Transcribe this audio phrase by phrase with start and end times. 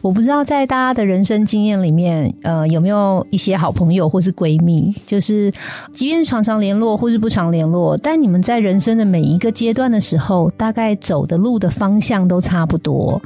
[0.00, 5.52] 我不知道在大家的人生经验里面，呃，有没有一些好朋友或是闺蜜，就是
[5.92, 13.20] 即便常常联络或是不常联络，但你们在人生的每一个阶段的时候，大概走的路的方向都差不多。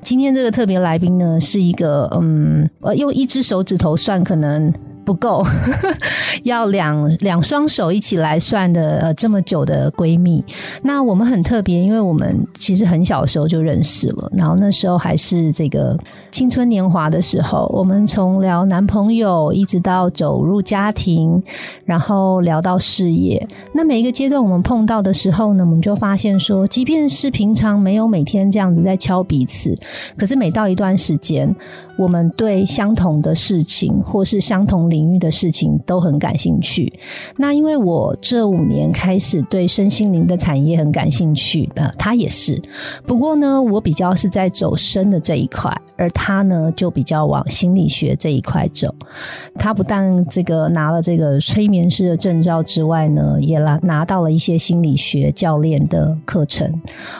[0.00, 4.72] 今天这个特别来宾呢，是一个嗯，呃，用一只手指头算可能。
[5.06, 5.46] 不够，
[6.42, 8.96] 要两两双手一起来算的。
[8.96, 10.44] 呃，这么久的闺蜜，
[10.82, 15.96] 那我们很特别，因为我们其实很小的时候就认识了，然后那时候还是这个
[16.32, 21.40] 青春年华的时候，我们从聊男朋友，一直到走入家庭，
[21.84, 23.46] 然后聊到事业。
[23.72, 29.76] 那每一个阶段我们碰到的时候呢，我们就发现说，即便是平常没有每天这样子在敲彼此，
[30.16, 31.54] 可是每到一段时间。
[31.96, 36.92] 我们对相同的事情，或是相同领域的事情都很感兴趣。
[37.36, 42.60] 那因为我这五年开始对身心灵的产业很感兴趣，呃，他也是。
[43.06, 48.94] 不过呢，我比较是在走深的这一块，而他呢就比较往心理学这一块走。
[49.54, 56.70] 他不但这个拿了这个催眠师的证照之外呢，也拿拿到了一些心理学教练的课程。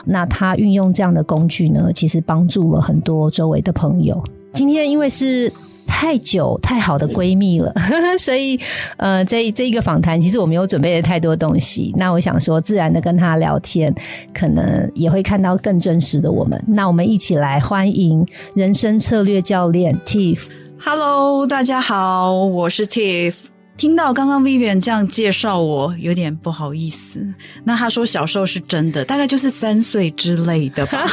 [0.05, 4.23] 那他运用这样的工具呢，其实帮助了很多周围的朋友。
[4.57, 5.53] 今天因为是
[5.85, 7.71] 太久太好的闺蜜了，
[8.17, 8.59] 所以
[8.97, 11.93] 呃，这这一个访谈其实我没有准备的太多东西。
[11.95, 13.93] 那我想说，自然的跟她聊天，
[14.33, 16.59] 可能也会看到更真实的我们。
[16.67, 20.39] 那我们一起来欢迎人生策略教练 Tiff。
[20.79, 23.35] Hello，大家好，我是 Tiff。
[23.77, 27.33] 听到刚刚 Vivian 这样介绍我，有点不好意思。
[27.63, 31.05] 那他说小时候是真的，大概就是三岁之类的吧。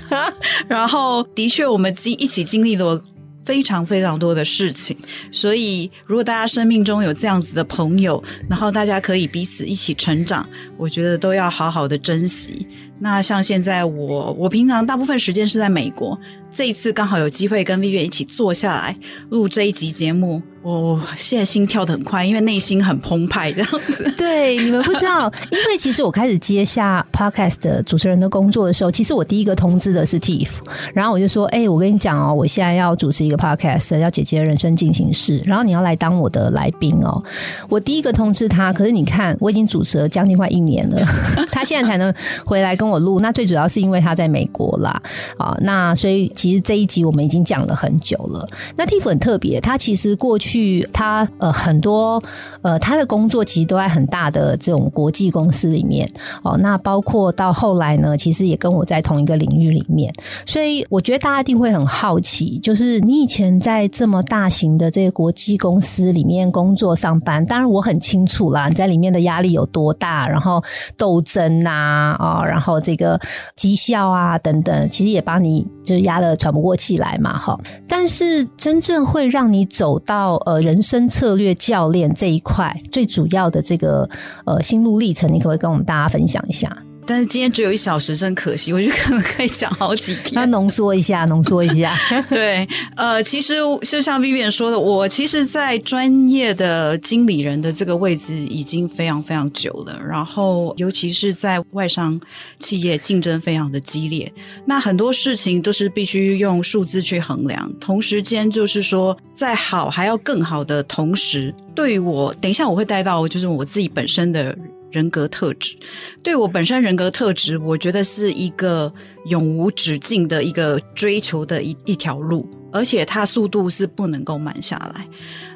[0.68, 3.02] 然后的确，我们经一起经历了
[3.42, 4.94] 非常非常多的事情。
[5.32, 12.66] 所以，如果大家生命中有这样子的朋友，然后大家可以彼此一起成长，我觉得都要好好的珍惜。
[13.00, 16.18] 那像现在我，我平常大部分时间是在美国，
[16.54, 18.94] 这一次刚好有机会跟 Vivian 一起坐下来
[19.30, 20.42] 录这一集节目。
[20.64, 24.10] 我现在心跳的很快，因为内心很澎湃，这样子。
[24.16, 30.48] 对，你们不知道，因为其实我开始接下 podcast 主持人的工作的时候，其实我第一个通知的是 Tiff，
[30.94, 37.22] 然后我就说：“哎，我跟你讲哦，我现在要主持一个 podcast，叫《姐姐人生进行式》，然后你要来当我的来宾哦。”
[37.68, 40.98] 我第一个通知他，可是你看，我已经主持了将近快一年了，
[41.52, 42.10] 他现在才能
[42.46, 43.20] 回来跟我录。
[43.20, 44.98] 那最主要是因为他在美国啦，
[45.36, 48.48] 啊，那所以其实这一集我们已经讲了很久了。
[48.76, 50.53] 那 Tiff 很特别，他其实过去。
[50.54, 52.22] 去他呃很多
[52.62, 56.08] 呃他的工作其实都在很大的这种国际公司里面
[56.44, 60.14] 哦，那包括到后来呢，其实也跟我在同一个领域里面，
[60.46, 70.62] 所以我觉得大家一定会很好奇，就是你以前在这么大型的这个国际公司里面工作上班，当然我很清楚啦，你在里面的压力有多大，然后
[70.96, 73.20] 斗争啊啊，然后这个
[73.56, 84.08] 绩效啊等等，其实也把你就压得喘不过气来嘛哈，但是真正会让你走到呃，人生策略教练这一块最主要的这个
[84.44, 86.76] 呃心路历程，你可不可以跟我们大家分享一下？
[87.06, 88.72] 但是今天只有一小时，真可惜。
[88.72, 90.32] 我觉得可能可以讲好几天。
[90.34, 91.96] 那浓缩一下，浓缩一下。
[92.30, 92.66] 对，
[92.96, 99.98] 呃，其实就像 Vivian 说的，我其实，在专业的经理人的这个位置已经非常非常久了。
[100.06, 102.20] 然后，尤其是在外商
[102.58, 104.32] 企业，竞争非常的激烈。
[104.64, 107.70] 那很多事情都是必须用数字去衡量。
[107.80, 114.56] 同时间，就是说，在好还要更好的同时，对于我，等一下我会带到，就是我自己本身的。
[114.94, 115.76] 人格特质，
[116.22, 118.92] 对我本身人格特质，我觉得是一个
[119.26, 125.06] 永无止境的一个追求的一一条路，而且它速度是不能够慢下来。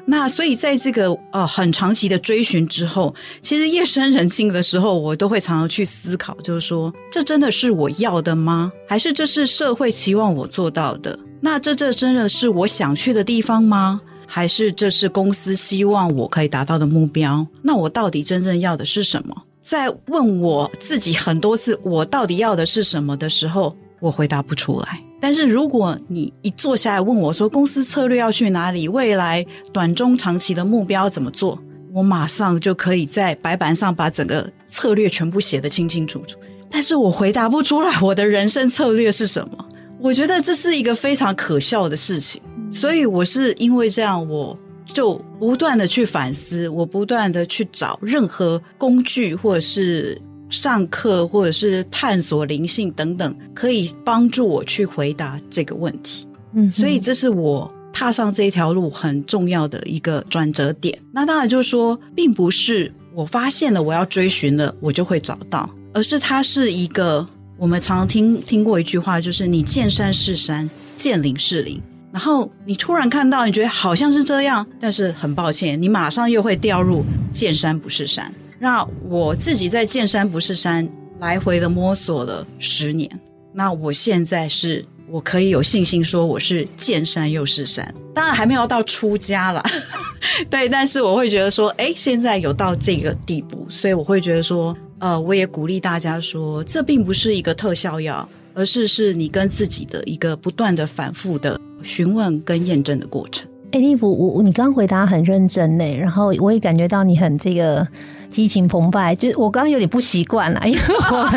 [0.05, 8.73] 那所以在这个呃很长期的追寻之后，其实夜深人静的时候，我都会常常去思考，就是说，这真的是我要的吗？
[8.89, 11.17] 还是这是社会期望我做到的？
[11.41, 14.01] 那这这真的是我想去的地方吗？
[14.31, 17.45] 还是这是公司希望我可以达到的目标？
[17.63, 19.35] 那我到底真正要的是什么？
[19.63, 25.03] 在问我自己很多次，我到底要的是什么的时候，我回答不出来。
[25.19, 31.59] 但是如果你一坐下来问我说，公司策略要去哪里，未来短中长期的目标怎么做，
[31.91, 36.37] 我马上就可以在白板上把整个策略全部写得清清楚楚。
[36.71, 39.65] 但是我回答不出来，我的人生策略是什么？
[39.99, 42.41] 我觉得这是一个非常可笑的事情。
[42.71, 44.57] 所以我是因为这样，我
[44.93, 50.19] 就不断的去反思，我不断的去找任何工具，或者是
[50.49, 56.27] 上课，或者是探索灵性等等，可以帮助我去回答这个问题。
[56.53, 60.97] 嗯，所以这是我踏上这一条路很重要的一个转折点。
[61.11, 67.27] 那当然就是说，并不是我发现了我要追寻了，我就会找到，而是它是一个
[67.59, 71.79] 我们常常听听过一句话，就是你见山是山，见林是林。
[72.11, 77.03] 然后你突然看到，你觉得好像是这样，但是很抱歉，你马上又会掉入
[77.33, 78.33] 见山不是山。
[78.57, 80.87] 那我自己在见山不是山
[81.19, 83.09] 来回的摸索了十年，
[83.53, 89.61] 那我现在是我可以有信心说我是见山又是山，当然还没有到出家了，
[90.49, 101.59] 对，但是我会觉得说，哎，现在有到这个地步，所以我会觉得说，呃，我也鼓励大家说，这并不是一个特效药，而是是你跟自己的一个不断的反复的。
[101.81, 103.47] 询问跟验证的过程。
[103.71, 107.87] 哎，利弗，我你刚回答很认真呢，然后我也感觉到你很这个
[108.29, 109.15] 激情澎湃。
[109.15, 110.81] 就是我刚刚有点不习惯了， 因为
[111.11, 111.29] 我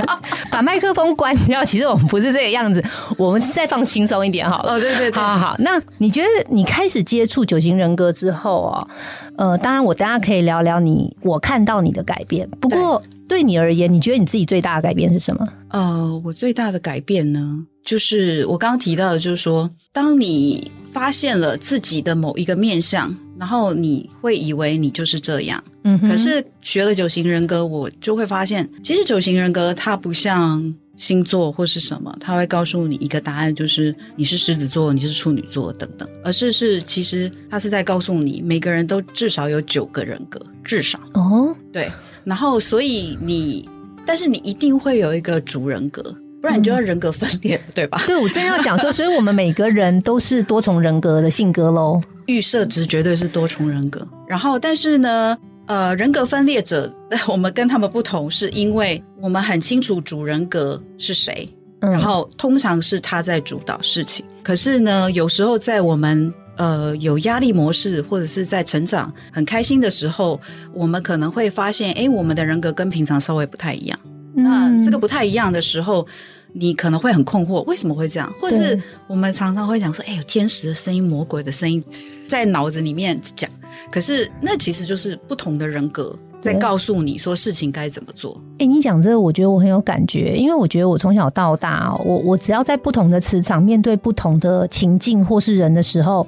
[0.50, 1.64] 把麦克风关掉。
[1.64, 2.84] 其实我们不是这个样子，
[3.16, 4.74] 我们再放轻松一点好了。
[4.74, 5.56] 哦，对对对，好好。
[5.58, 8.88] 那你觉得你开始接触九型人格之后哦，
[9.36, 12.48] 呃，当然我大家可以聊聊你我看到你的改变。
[12.60, 15.48] 不过对你而言，你觉得你自己最大的改变是什么？
[15.70, 17.64] 呃，我最大的改变呢？
[17.84, 41.90] 就是我刚刚提到的，就是说，当你发现了自己的某一个面相，然后你会以为你就是这样，嗯，可是学了九型人格，我就会发现，其实九型人格它不像星座或是什么，它会告诉你一个答案，就是你是狮子座，你是处女座等等，而是是其实它是在告诉你，每个人都至少有九个人格，至少哦，对，
[42.24, 43.68] 然后所以你，
[44.06, 46.14] 但是你一定会有一个主人格。
[46.40, 48.02] 不然你就要人格分裂，对吧？
[48.04, 52.02] 对，我正要讲说，所以我们每个人都是多重人格的性格喽。
[52.26, 56.92] 预设值绝对是多重人格，然后但是呢，呃，人格分裂者，
[57.28, 61.48] 我们跟他们不同，是因为我们很清楚主人格是谁，
[61.80, 64.24] 然后通常是他在主导事情。
[64.42, 70.38] 可是呢，有时候在我们呃有压力模式或者是在成长很开心的时候，
[70.74, 73.98] 我们可能会发现，哎，我们的人格跟平常稍微不太一样。
[74.34, 76.06] 那这个不太一样的时候，
[76.52, 78.32] 你可能会很困惑，为什么会这样？
[78.40, 81.82] 或者是我们常常会讲说，哎，有天使的声音、魔鬼的声音
[82.28, 83.48] 在脑子里面讲，
[83.90, 88.40] 可是那其实就是不同的人格在告诉你说事情该怎么做。
[88.58, 96.26] 哎，你讲这个，我觉得我很有感觉，因为我觉得我从小到大，我我只要在不同的磁场面对不同的情境或是人的时候，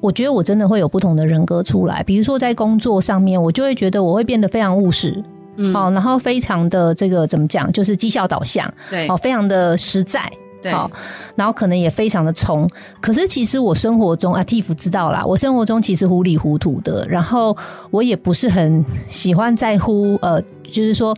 [0.00, 2.02] 我觉得我真的会有不同的人格出来。
[2.02, 5.22] 比如说在工作上面，我就会觉得我会变得非常务实。
[5.56, 10.38] 嗯好，然后非常的这个怎么讲，就是绩效导向，对，好，非常的实在，对，
[10.70, 10.90] 好，
[11.34, 12.68] 然后可能也非常的冲。
[13.00, 17.56] 可是其实我生活中啊，Tiff 知道啦，我生活中其实糊里糊涂的，然后
[17.90, 21.16] 我也不是很喜欢在乎，呃，就是说，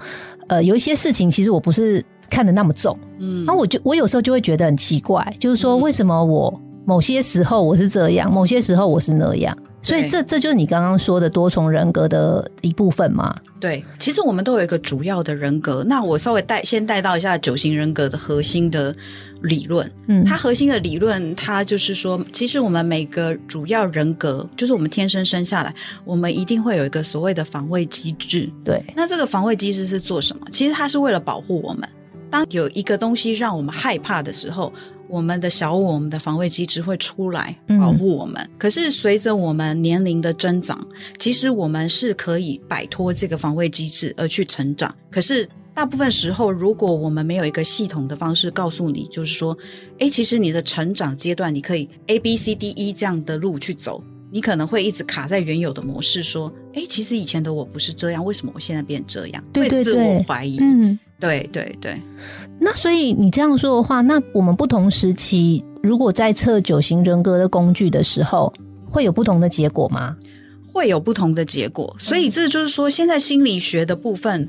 [0.49, 6.53] 呃，有一些事情其实我不是看的那么重，嗯，那我就我有时候就会觉得很奇怪，就是说为什么我
[6.85, 9.57] 某些时候我是这样，某些时候我是那样。
[9.85, 13.37] 所以这这就是你刚刚说的多重人格的一部分嘛？
[13.61, 15.85] 对，其实我们都有一个主要的人格。
[15.87, 18.95] 那我稍微带先带到一下九型人格的核心的
[19.43, 19.91] 理论。
[20.09, 28.51] 嗯，它核心的理论，它就是说，其实我们每个主要人格，就是我们天生生下来，我们一定会有一个所谓的防卫机制。
[28.65, 30.47] 对，那这个防卫机制是做什么？
[30.51, 31.87] 其实它是为了保护我们。
[32.31, 34.73] 当有一个东西让我们害怕的时候。
[35.09, 38.49] 我们的小我，我们的防卫机制会出来保护我们。
[38.59, 40.87] 可是随着我们年龄的增长，
[41.19, 44.95] 其实我们是可以摆脱这个防卫机制而去成长。
[45.11, 49.57] 可是大部分时候，如果我们没有一个系统的方式告诉你，就是说，
[49.99, 59.45] 哎，其实你的成长阶段，你可以 A B C D E 这样的路去走，你可能会一直卡在原有的模式，说，哎，其实以前的我不是这样，为什么我现在变这样？
[59.53, 60.59] 会自我怀疑。
[60.61, 62.01] 嗯，对对对。
[62.59, 68.53] 那所以你这样说的话，那我们不同时期如果在测九型人格的工具的时候，
[68.89, 70.17] 会有不同的结果吗？
[70.73, 71.95] 会有不同的结果。
[71.99, 74.49] 所以这就是说，现在心理学的部分，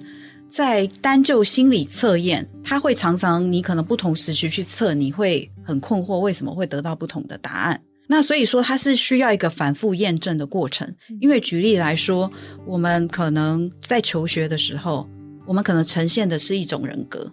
[0.49, 7.79] 在单就心理测验，它会常常你可能不同时期去测，你会很困惑，为什么会得到不同的答案？
[8.07, 10.87] 那所以说，它是需要一个反复验证的过程。
[11.19, 12.31] 因为举例来说，
[12.65, 15.07] 我们可能在求学的时候，
[15.45, 17.31] 我们可能呈现的是一种人格。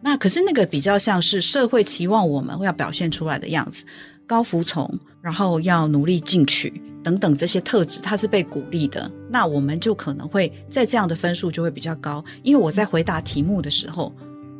[0.00, 3.84] 那可是那个比较像是社会期望我们要表现出来的样子，
[4.26, 9.10] 高服从，然后要努力进取等等这些特质，它是被鼓励的。
[9.28, 14.14] 那我们就可能会在这样的分数就会比较高，因为我在回答题目的时候，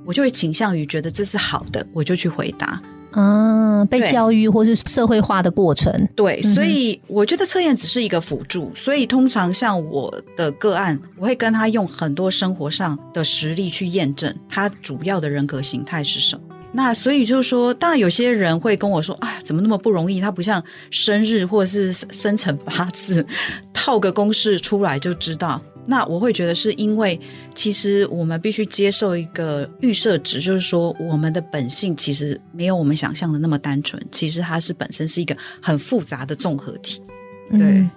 [0.05, 2.83] 我就会倾向于觉得这是好的，我就去回答。
[3.11, 6.09] 啊，被教育或是社会化的过程。
[6.15, 16.43] 对，嗯所以我觉得测验只是一个辅助，所以通常像我的个案，我会跟他用很多生活上的实例去验证他主要的人格形态是什么。
[16.71, 20.21] 那所以就是说，当然有些人会跟我说：“啊，怎么那么不容易？
[20.21, 23.25] 他不像生日或者是生辰八字，
[23.73, 25.59] 套个公式出来就知道。”
[25.90, 27.18] 那我会觉得是因为，
[27.54, 37.02] 其实我们必须接受一个预设值，就是说我们的本性其实没有我们想象的那么单纯，其实它是本身是一个很复杂的综合体。
[37.50, 37.90] 对嗯，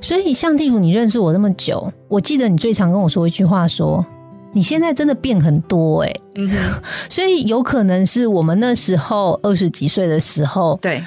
[0.00, 4.06] 所以像地府，你认识我那么久，我记得你最常跟我说一句话说。
[4.52, 6.50] 你现在真的变很多哎、嗯，
[7.10, 11.04] 所以有可能是我们那时候二十几岁的时候，对，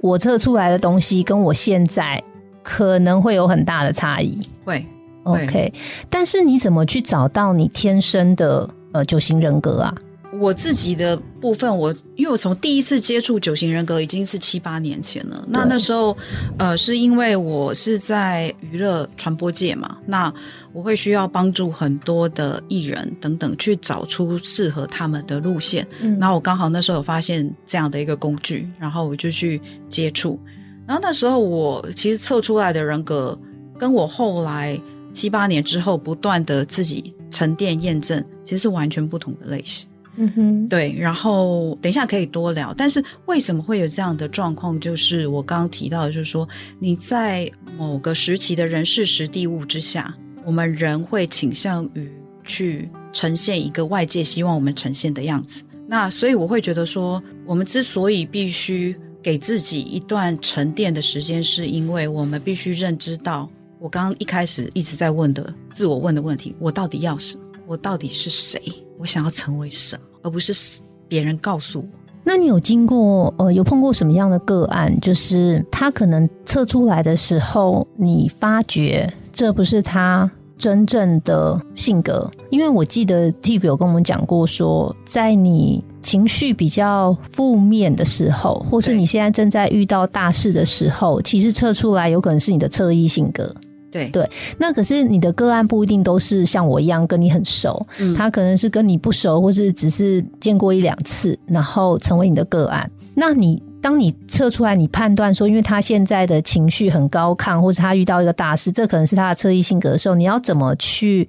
[0.00, 2.22] 我测出来的东西跟我现在
[2.62, 4.38] 可能会有很大的差异。
[4.62, 4.84] 会。
[5.24, 5.72] 会 OK，
[6.08, 9.94] 但是你怎么去找到你天生的呃九型人格啊？
[10.40, 15.44] 我自己的部分，我因为我从第一次接触九型人格已经是七八年前了。
[15.46, 16.16] 那那时候，
[16.56, 20.32] 呃，是因为我是在娱乐传播界嘛，那
[20.72, 25.86] 我会需要帮助很多的艺人等等去找出适合他们的路线。
[26.00, 29.60] 嗯然后我刚好那时候有发现这样的一个工具，然后我就去
[29.90, 30.40] 接触。
[30.86, 33.38] 然后那时候我其实测出来的人格，
[33.78, 34.80] 跟我后来
[35.12, 39.88] 七八年之后不断的自己沉淀验证，其实是完全不同的类型。
[40.16, 42.74] 嗯哼，对，然后等一下可以多聊。
[42.76, 44.78] 但是为什么会有这样的状况？
[44.78, 46.46] 就是我刚刚提到的，就是说
[46.78, 50.14] 你在某个时期的人事时地物之下，
[50.44, 52.12] 我们人会倾向于
[52.44, 55.62] 去呈现一个外界希望我们呈现的样子。
[55.88, 63.48] 那所以我会觉得说，我们之所以必须给自己一段沉淀的时间，是因为我们必须认知到，
[63.82, 67.42] 我刚刚一开始一直在问的自我问的问题：我到底要什么？
[67.66, 68.62] 我到底是谁？
[68.96, 70.02] 我想要成为什么？
[70.22, 71.86] 而不是别人告诉我。
[72.22, 74.96] 那你有经过呃有碰过什么样的个案？
[75.00, 82.30] 就是他可能测出来的时候，你发觉这不是他真正的性格。
[82.50, 93.52] 因为我记得 Tiff 有跟我们讲过说在你情绪比较负面的时候，或是你现在正在遇到大事的时候，其实测出来有可能是你的侧翼性格。
[93.92, 102.90] 对对那可是你的个案不一定都是像我一样跟你很熟，嗯他可能是跟你不熟，或是只是见过一两次，然后成为你的个案。
[103.14, 111.28] 那你当你测出来，你判断说，因为他现在的情绪很高亢，或者他遇到一个大事，这可能是他的侧翼性格的时候，你要怎么去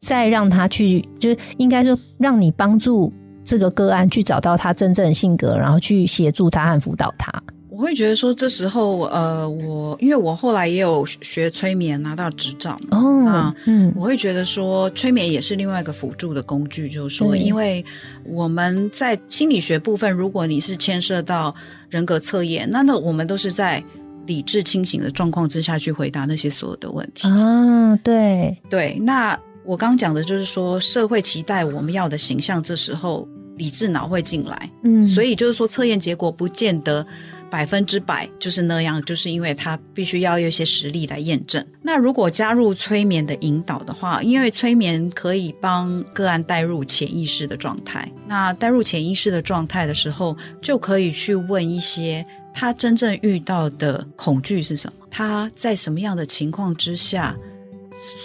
[0.00, 3.12] 再让他去，就是应该说让你帮助
[3.44, 7.30] 这个个案去找到他真正的性格，然后去协助他和辅导他。
[7.80, 12.98] 我会觉得说，这时候呃，我因为我后来也有学催眠，拿到执照嘛。
[12.98, 17.82] 哦那，嗯我会觉得说，催眠也是另外一个辅助的工具，就是说，因为
[18.26, 21.54] 我们在心理学部分，如果你是牵涉到
[21.88, 23.82] 人格测验，那那我们都是在
[24.26, 27.26] 理智清醒的状况之下去回答那些所有的问题。
[27.28, 29.34] 啊，对，对，那
[29.64, 37.06] 我刚刚讲的就是说，社会期待我们要的形象，这时候理智脑会进来，嗯，所以以就是说，测验结果不见得
[37.50, 41.64] 百分之百就是那样，就是因为他必须要有一些实例来验证。
[41.82, 57.36] 那如果加入催眠的引导的话，因为催眠可以帮个案带入潜意识的状态，那带入潜意识的状态的时候，就可以去问一些他真正遇到的恐惧是什么，他在什么样的情况之下，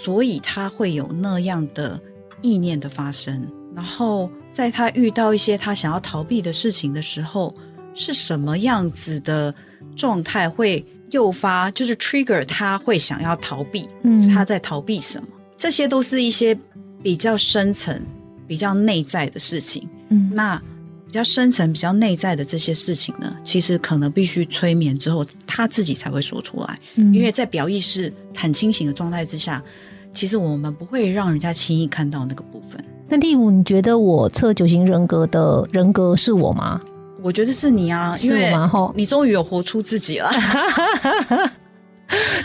[0.04, 2.00] 所以他会有那样的
[2.42, 7.52] 意念的发生，然后在他遇到一些他想要逃避的事情的时候，
[7.96, 9.52] 是什么样子的
[9.96, 15.26] 状态会诱发，就是 trigger 他会想要逃避，嗯他在逃避什么？
[15.56, 16.56] 这些都是一些
[17.02, 18.00] 比较深层、
[18.46, 19.88] 比较内在的事情。
[20.10, 20.60] 嗯那
[21.06, 26.78] 比较深层、比较内在的这些事情呢，其实可能必须催眠之后，他自己才会说出来。
[26.96, 29.62] 嗯因为在表意识很清醒的状态之下，
[30.12, 32.84] 其实我们不会让人家轻易看到那个部分。
[33.08, 36.80] 那第五，你觉得我测九型人格的人格是我吗？
[37.22, 38.68] 我觉得是你啊，因为是我吗？
[38.68, 40.30] 吼，你终于有活出自己了。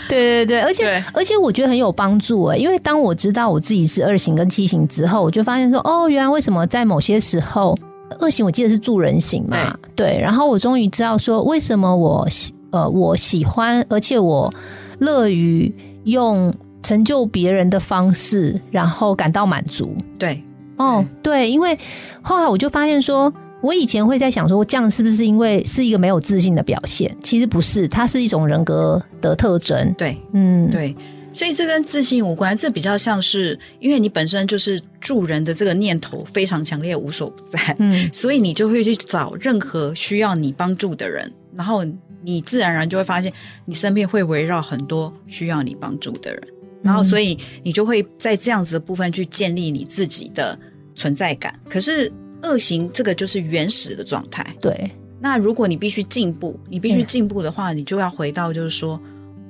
[0.08, 7.78] 对对对，而且而且我觉得很有帮助哎，因为当我知道我自己是二型跟七型之后，我就发现说，哦，原来为什么在某些时候
[8.18, 14.52] 二型我记得是助人型嘛，对，然后我终于知道说，为什么我喜呃我喜欢，而且我
[14.98, 15.72] 乐于
[16.04, 16.52] 用
[16.82, 19.94] 成就别人的方式，然后感到满足。
[20.18, 20.42] 对，
[20.76, 21.78] 哦，对，因为
[22.20, 27.16] 后来我就发现说，我以前会在想说，这样是不是因为是一个没有自信的表现？
[27.22, 29.94] 其实不是，它是一种人格的特征。
[29.96, 30.94] 对，嗯，，对，
[31.32, 41.84] 所以这跟自信无关，这比较像是因为你本身就是助人的这个念头非常强烈，无所不在，嗯 所以你就会去找任何需要你帮助的人，然后
[42.24, 43.32] 你自然而然就会发现，
[43.64, 46.42] 你身边会围绕很多需要你帮助的人，
[46.82, 50.58] 然后所以你就会在这样子的部分去建立你自己的
[50.96, 51.54] 存在感。
[51.68, 52.12] 可是
[52.42, 59.00] 恶行这个就是原始的状态，对，那如果你必须进步，你必须嗯进步的话，你就要回到就是说，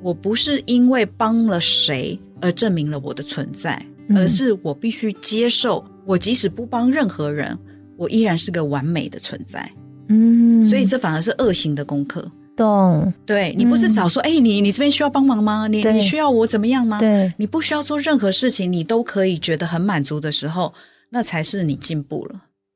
[0.02, 7.58] 我不是因为帮了谁而证明了我的存在，嗯而是我必须接受，我即使不帮任何人，
[7.96, 9.70] 我依然是个完美的存在。
[10.08, 12.30] 嗯，所以这反而是恶行的功课。
[12.54, 15.66] 懂，对你不是找说，哎、你你这边需要帮忙吗？
[15.68, 16.98] 你你需要我怎么样吗？
[16.98, 20.74] 对，你不需要做任何事情，你都可以觉得很满足的时候，
[21.08, 22.34] 那才是你进步了。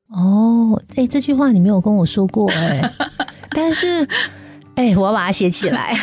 [0.09, 2.91] 哦，哎，这句话你没有跟我说过哎，
[3.51, 4.07] 但是，
[4.75, 5.95] 哎，我要把它写起来。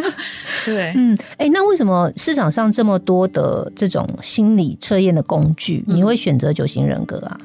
[0.64, 7.38] 对，嗯，哎，那为什么市场上这么多的这种心理测验的工具，嗯你会选择九型人格啊？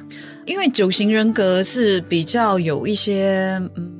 [0.46, 3.90] 因为九型人格是比较有一些，嗯，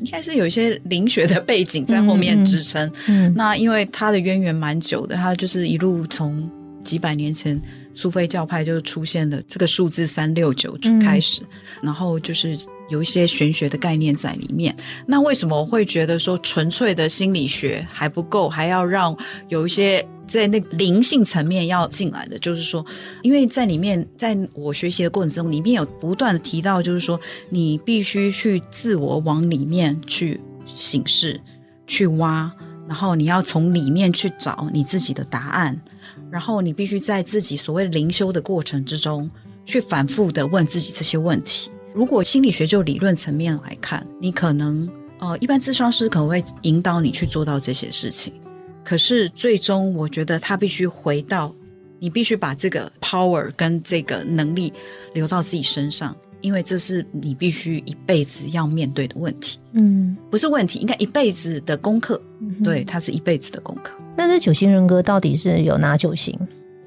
[0.00, 2.90] 应该是有一些灵学的背景在后面支撑。
[3.08, 6.46] 嗯那因为它的渊源蛮久的，它就是一路从
[6.82, 7.58] 几百年前
[7.94, 11.42] 苏菲教派就出现了这个数字三六九就开始，
[11.80, 12.58] 然后就是
[12.90, 14.74] 有一些玄学的概念在里面。
[15.06, 19.16] 那为什么我会觉得说纯粹的心理学还不够，还要让
[19.48, 22.38] 有一些在那个灵性层面要进来的？
[22.38, 22.84] 就是说，
[23.22, 31.40] 因为在里面，在我学习的过程中，里面有不断的提到，就是说你必须去自我往里面去醒视、
[31.86, 32.52] 去挖。
[32.86, 35.80] 然后你要从里面去找你自己的答案，
[36.34, 39.30] 然后你必须在自己所谓灵修的过程之中，
[39.64, 41.70] 去反复的问自己这些问题。
[41.94, 48.32] 如果心理学就理论层面来看，你可能呃，一般咨商师可能会引导你去做到这些事情，
[48.84, 51.54] 可是最终我觉得他必须回到，
[52.00, 54.72] 你必须把这个 power 跟这个能力
[55.12, 62.20] 留到自己身上，因为这是你必须一辈子要面对的问题，嗯，不是问题，应该一辈子的功课。
[62.38, 63.94] 嗯对，，它是一辈子的功课。
[64.14, 66.38] 那这九型人格到底是有哪九型？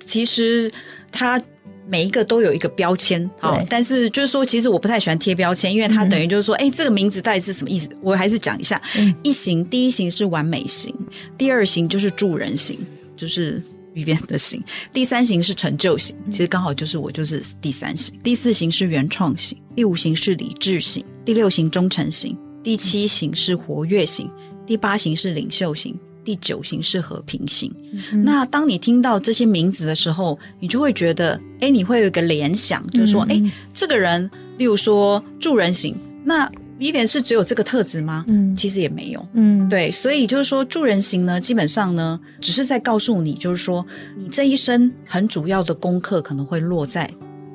[0.06, 0.72] 其实
[1.12, 1.42] 它
[1.88, 7.90] 每一个都有一个标签，好，但是就是说，其实我不太喜欢贴标签，因为它嗯等于就是说，哎、这个名字到底是什么意思？
[8.04, 8.80] 我还是讲一下。
[9.00, 10.94] 嗯一型，第一型是完美型，
[11.36, 12.78] 第二型就是助人型，
[13.16, 13.60] 就是。
[13.98, 24.30] B 边的型，第三型是成就型，其实刚好就是我就是第三型，第四型是原创型，第五型是理智型，第六型忠诚型，第七型是活跃型，
[24.68, 27.74] 第八型是领袖型，第九型是和平型。
[28.12, 34.30] 嗯那当你听到这些名字的时候，你就会觉得，哎，你会有一个联想，就是说，哎、嗯这个人，
[34.60, 36.48] 例如说助人型，那
[36.80, 38.26] Vivian 是只有这个特质吗？
[38.28, 39.28] 嗯其实也没有。
[39.34, 43.86] 嗯，对，所以就是说，助人型呢，基本上呢，只是在告诉你，就是说，
[44.18, 47.10] 你这一生很主要的功课可能会落在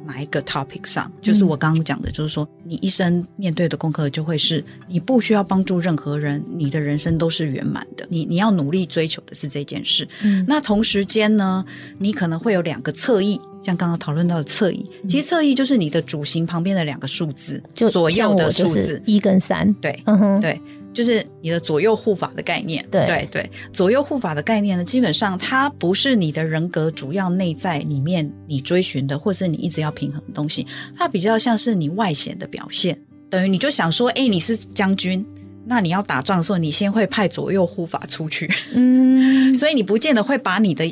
[0.05, 10.07] 哪一个 topic 上，就是我刚刚讲的，就是说，你一生面对的功课就会是，你不需要帮助任何人，你的人生都是圆满的，你你要努力追求的是这件事。
[10.25, 11.65] 嗯那同时间呢，
[11.99, 20.03] 你可能会有两个侧翼，像刚刚讨论到的侧翼，其实侧翼就是你的主型旁边的两个数字，就左右的数字，一跟三，对。
[20.07, 20.61] 嗯哼，对，
[20.93, 22.85] 就是你的左右护法的概念。
[22.91, 32.99] 对对对，左右护法的概念呢，基本上它不是你的人格主要内在里面你追寻的，或是你一直要平衡的东西，它比较像是你外显的表现。
[33.31, 35.25] 等于你就想说，哎，你是将军。
[35.65, 40.85] 那你要打仗的时候，你先会派左右护法出去，嗯， 所以你不见得会把你的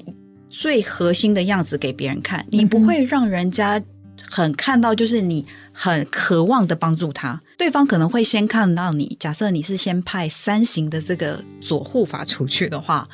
[0.50, 3.80] 最核心的样子给别人看，你不会让人家
[4.28, 7.40] 很看到，就是你很渴望的帮助他。
[7.56, 13.08] 对方可能会先看到你，假设你是先派三型的这个左护法出去的话，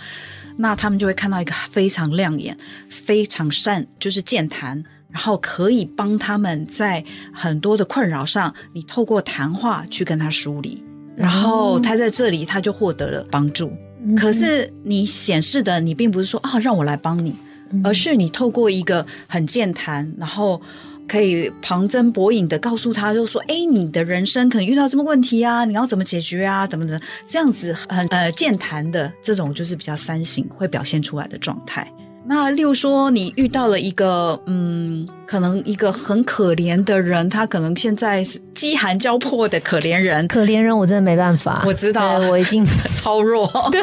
[0.56, 2.56] 那他们就会看到一个非常亮眼、
[2.88, 4.82] 非常善，就是健谈。
[5.08, 10.84] 然后可以帮他们在很多的困扰上，你透过谈话去跟他梳理，
[11.16, 13.72] 然后他在这里他就获得了帮助。
[14.06, 17.36] 嗯可是你显示的，你并不是说啊，让我来帮你，
[17.70, 20.60] 嗯而是你透过一个很健谈，然后
[21.08, 31.90] 可以旁征博引的告诉他，就说，哎，你的人生可能遇到什么问题啊，你要怎么解决啊，怎么的，这样子很呃健谈的这种，就是比较三型会表现出来的状态。
[32.28, 42.18] 那例如说，你遇到了一个嗯，可能一个很可怜的人，他可能现在是饥寒交迫的可怜人，可怜人我真的没办法，我知道。
[42.18, 43.82] 我一定 超弱，对，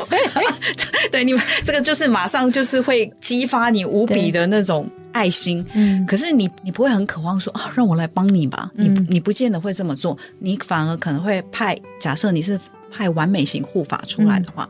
[1.09, 5.65] 对，你们这个就是马上就是会激发你无比的那种爱心。
[5.73, 6.05] 嗯。
[6.05, 8.69] 可是你你不会很渴望说啊，让我来帮你吧？
[8.75, 9.07] 你嗯。
[9.09, 12.59] 你不见得会这么做，你反而可能会派假设你是
[12.91, 14.67] 派完美型护法出来的话，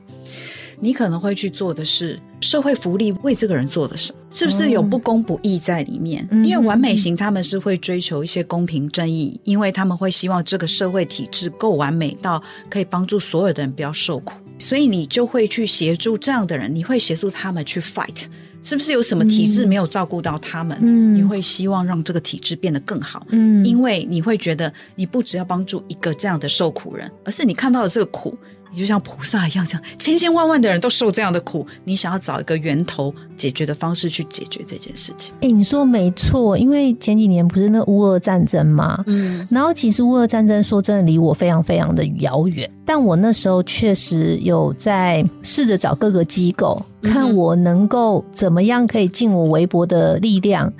[0.80, 6.28] 你可能会去做的是社会福利为这个人做的什么，是不是有不公不义在里面？
[6.30, 18.26] 嗯因为完美型他们是会追求一些公平正义，因为他们会希望这个社会体制够完美到可以帮助所有的人不要受苦，所以你就会去协助这样的人，你会协助他们去 fight。
[18.66, 20.78] 是不是有什么体制没有照顾到他们？
[20.82, 28.38] 嗯你会希望让这个体制变得更好，嗯因为你会觉得你不只要帮助一个这样的受苦人，而是你看到了这个苦，
[28.74, 35.34] 你就像菩萨一样，这样千千万万的人都受这样的苦，你想要找一个源头解决的方式去解决这件事情。
[35.42, 39.04] 哎、你说没错，因为前几年不是那乌俄战争吗？
[39.06, 50.72] 嗯然后其实乌俄战争说真的离我非常非常的遥远，但我那时候确实有在试着找各个机构，看我能够怎么样可以尽我微薄的力量，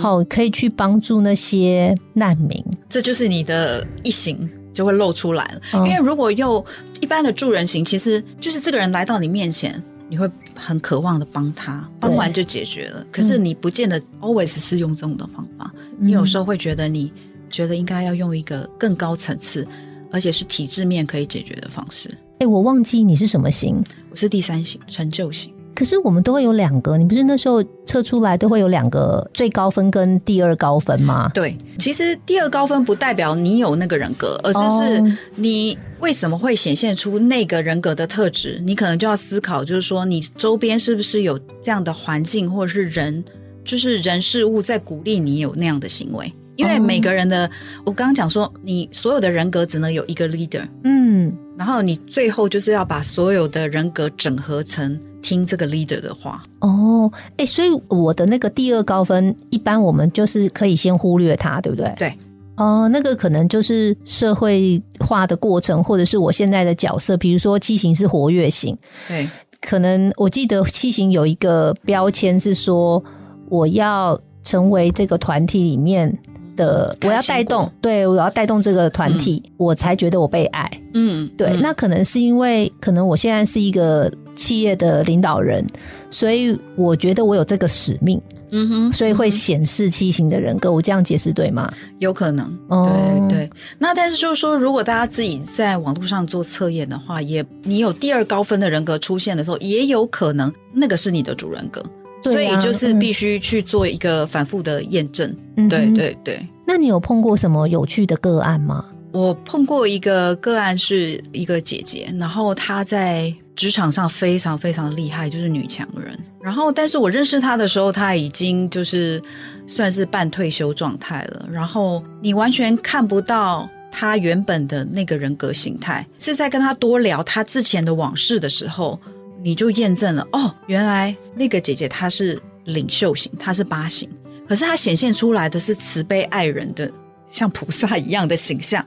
[0.00, 2.64] 好、可以去帮助那些难民。
[2.88, 5.60] 这就是你的一行就会露出来了。
[5.72, 6.64] 哦因为如果用
[7.00, 13.06] 一般的助人型，其实就是这个人来到你面前，你会很渴望的帮他，帮完就解决了。
[13.10, 17.12] 可是你不见得 always 是用这种的方法，嗯你有时候会觉得你
[17.50, 19.66] 觉得应该要用一个更高层次，
[20.10, 22.16] 而且是体制面可以解决的方式。
[22.38, 25.52] 哎、我忘记你是什么型，我是第三型，成就型。
[25.74, 31.30] 可是我们都会有两个，你不是那时候测出来都会有两个最高分跟第二高分吗？
[31.34, 34.58] 对，其实第二高分不代表你有那个人格，而是
[34.96, 38.60] 是你为什么会显现出那个人格的特质。
[38.64, 43.24] 你可能就要思考，就是说你周边是不是有这样的环境，或者是人，
[43.64, 46.32] 就是人事物在鼓励你有那样的行为。
[46.56, 47.50] 因为哦每个人的，
[47.84, 56.42] 我刚刚讲说，你所有的人格只能有一个 leader，嗯，然后你最后就是要把所有的人格整合成听这个 leader 的话。
[56.60, 61.94] 哦，哎、所以我的那个第二高分，一般我们就是可以先忽略它，对不对？
[61.98, 62.12] 对。
[62.56, 68.76] 哦，那个可能就是社会化的过程，或者是我现在的角色，比如说七型是活跃型，
[69.08, 69.26] 对，
[69.62, 73.02] 可能我记得七型有一个标签是说，
[73.48, 76.16] 我要成为这个团体里面
[76.54, 80.70] 的，我要带动，对我要带动这个团体，我才觉得我被爱。
[80.92, 85.66] 嗯，对，嗯那可能是因为可能我现在是一个企业的领导人，
[86.10, 90.72] 所以我觉得我有这个使命，嗯哼，所以会显示七型的人格。
[90.72, 91.72] 我这样解释对吗？
[91.98, 92.88] 有可能，哦
[93.28, 93.50] 对对。
[93.78, 101.82] 那但是就是说，如果大家自己在网络上做测验的话，也你有第二高分的人格出现的时候，也有可能那个是你的主人格，
[102.22, 105.34] 所以就是必须去做一个反复的验证。
[105.56, 105.86] 嗯对。
[105.90, 106.46] 对对。
[106.66, 108.84] 那你有碰过什么有趣的个案吗？
[109.12, 116.18] 我碰过一个个案，是一个姐姐，然后她在职场上非常非常厉害，就是女强人。
[116.40, 119.22] 然后，但是我认识她的时候，她已经就是
[119.66, 121.46] 算是半退休状态了。
[121.50, 128.98] 然后你完全看不到她原本的那个人格形态，是在跟她多聊她之前的往事的时候，
[129.42, 134.08] 你就验证了哦，原来那个姐姐她是领袖型，她是八型，
[134.48, 136.90] 可是她显现出来的是慈悲爱人的。
[137.32, 138.84] 像菩萨一样的形象，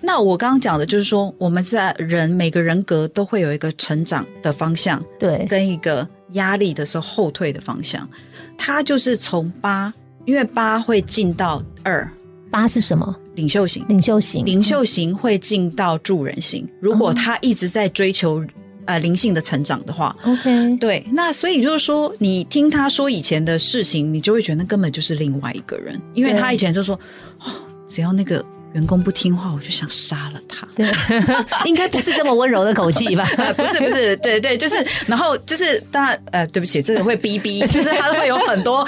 [0.00, 8.08] 那我刚刚讲的就是说，我们在人每个人格都会有一个成长的方向，对，跟一个压力的时候后退的方向。
[8.56, 9.92] 它就是从八，
[10.24, 12.10] 因为八会进到二
[12.50, 13.14] 八是什么？
[13.34, 14.44] 领袖型，领袖型。
[14.44, 16.66] 领袖型会进到助人型。
[16.80, 18.44] 如果他一直在追求
[18.84, 26.98] 呃灵性的成长的话，OK，对，那所以就是说，你听他说以前的事情，你就会觉得那根本就是另外一个人，因为他以前就说，
[27.38, 27.46] 哦，
[27.88, 30.66] 只要那个员工不听话，我就想杀了他。
[30.74, 30.86] 对，
[31.64, 33.28] 应该不是这么温柔的口气吧？
[33.36, 38.84] 呃， 不是不是，对对，就是，然后就是，当然，呃，对不起，这个会逼逼， 就是他会有很多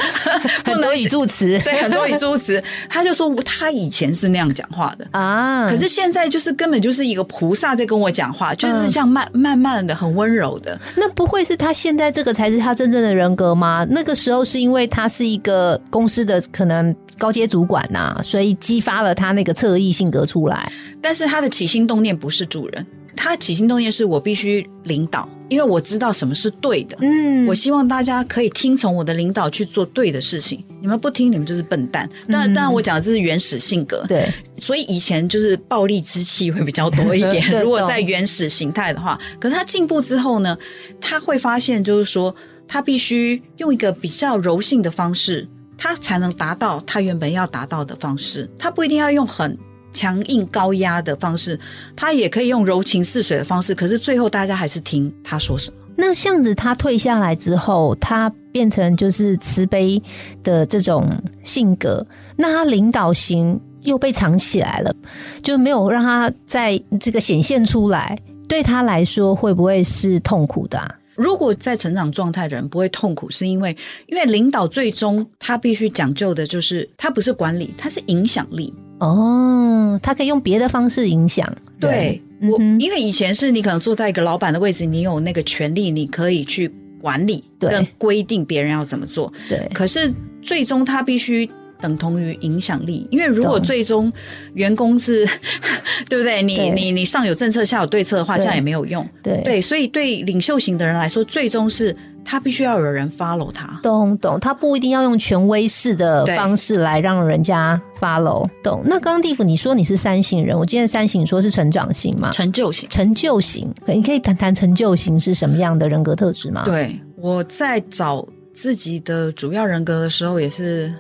[0.65, 2.63] 不能很多语助词对，很多语助词。
[2.89, 5.67] 他就说他以前是那样讲话的，啊。
[5.69, 10.79] 可是现在就是根本就是一个菩萨在跟我讲话，就是嗯这样慢慢慢的很温柔的。
[10.95, 13.87] 那不会是他现在这个才是他真正的人格吗？
[13.91, 20.71] 那个时候是因为他是一个公司的可能高阶主管呐、所以激发了他那个侧翼性格出来。
[21.01, 22.85] 但是他的起心动念不是主人，
[23.17, 26.97] 他起心动念是我必须领导，因为我知道什么是对的。
[27.01, 30.65] 嗯我希望大家可以听从我的领导去做对的事情。
[30.81, 32.09] 你们不听，你们就是笨蛋。
[32.29, 34.05] 当然，当然，我讲的这是原始性格。
[34.09, 34.29] 对，
[34.59, 37.51] 所以以前就是暴力之气会比较多一点。
[37.63, 40.57] 如果在原始形态的话，可是他进步之后呢，
[41.01, 42.35] 他会发现就是说，
[42.67, 45.47] 他必须用一个比较柔性的方式，
[45.81, 48.49] 他才能达到他原本要达到的方式。
[48.57, 49.59] 他不一定要用很。
[49.93, 51.59] 强硬高压的方式，
[51.97, 55.77] 他也可以用柔情似水的方式，可是最后大家还是听他说什么。
[55.97, 60.01] 那巷子他退下来之后，他变成就是慈悲
[60.45, 61.11] 的这种
[61.43, 64.95] 性格，那他领导型又被藏起来了，
[65.43, 68.17] 就没有让他在这个显现出来。
[68.47, 70.89] 对他来说，会不会是痛苦的、啊？
[71.21, 78.73] 如果在成长状态的人不会痛苦，是因为因为领导最终他必须讲究的就是他不是管理，他是影响力。
[79.01, 81.47] 哦，他可以用别的方式影响。
[81.79, 89.33] 对我，因为以前是你可能坐在一个老板的位置，你有那个权利，你可以去管理对跟规定别人要怎么做。
[89.49, 91.49] 对可是最终他必须
[91.81, 94.13] 等同于影响力，因为如果最终
[94.55, 95.27] 员工是，
[96.09, 96.43] 对不对？
[96.43, 99.07] 你对你你上有政策，下有对策的话，这样也没有用。
[99.23, 103.81] 对对，所以对领袖型的人来说，最终是他必须要有人 follow 他。
[103.83, 108.49] 懂懂，他不一定要用权威式的方式来让人家 follow。
[108.63, 108.83] 懂。
[108.85, 120.93] 那刚刚地府你说你是三型人，我今天三型说是成长型嘛，成就型，成就型，你可以谈谈成就型是什么样的人格特质吗？，对我在找自己的主要人格的时候，也是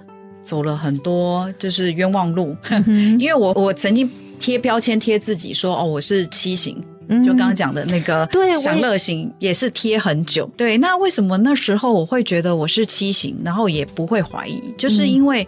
[0.50, 4.10] 走了很多就是冤枉路，嗯 因为我我曾经
[4.40, 10.50] 贴标签贴自己说哦我是七型，嗯就刚刚讲的那个对享乐型也是贴很久。
[10.56, 15.46] 对，那为什么那时候我会觉得我是七型，然后也不会怀疑，就是因为。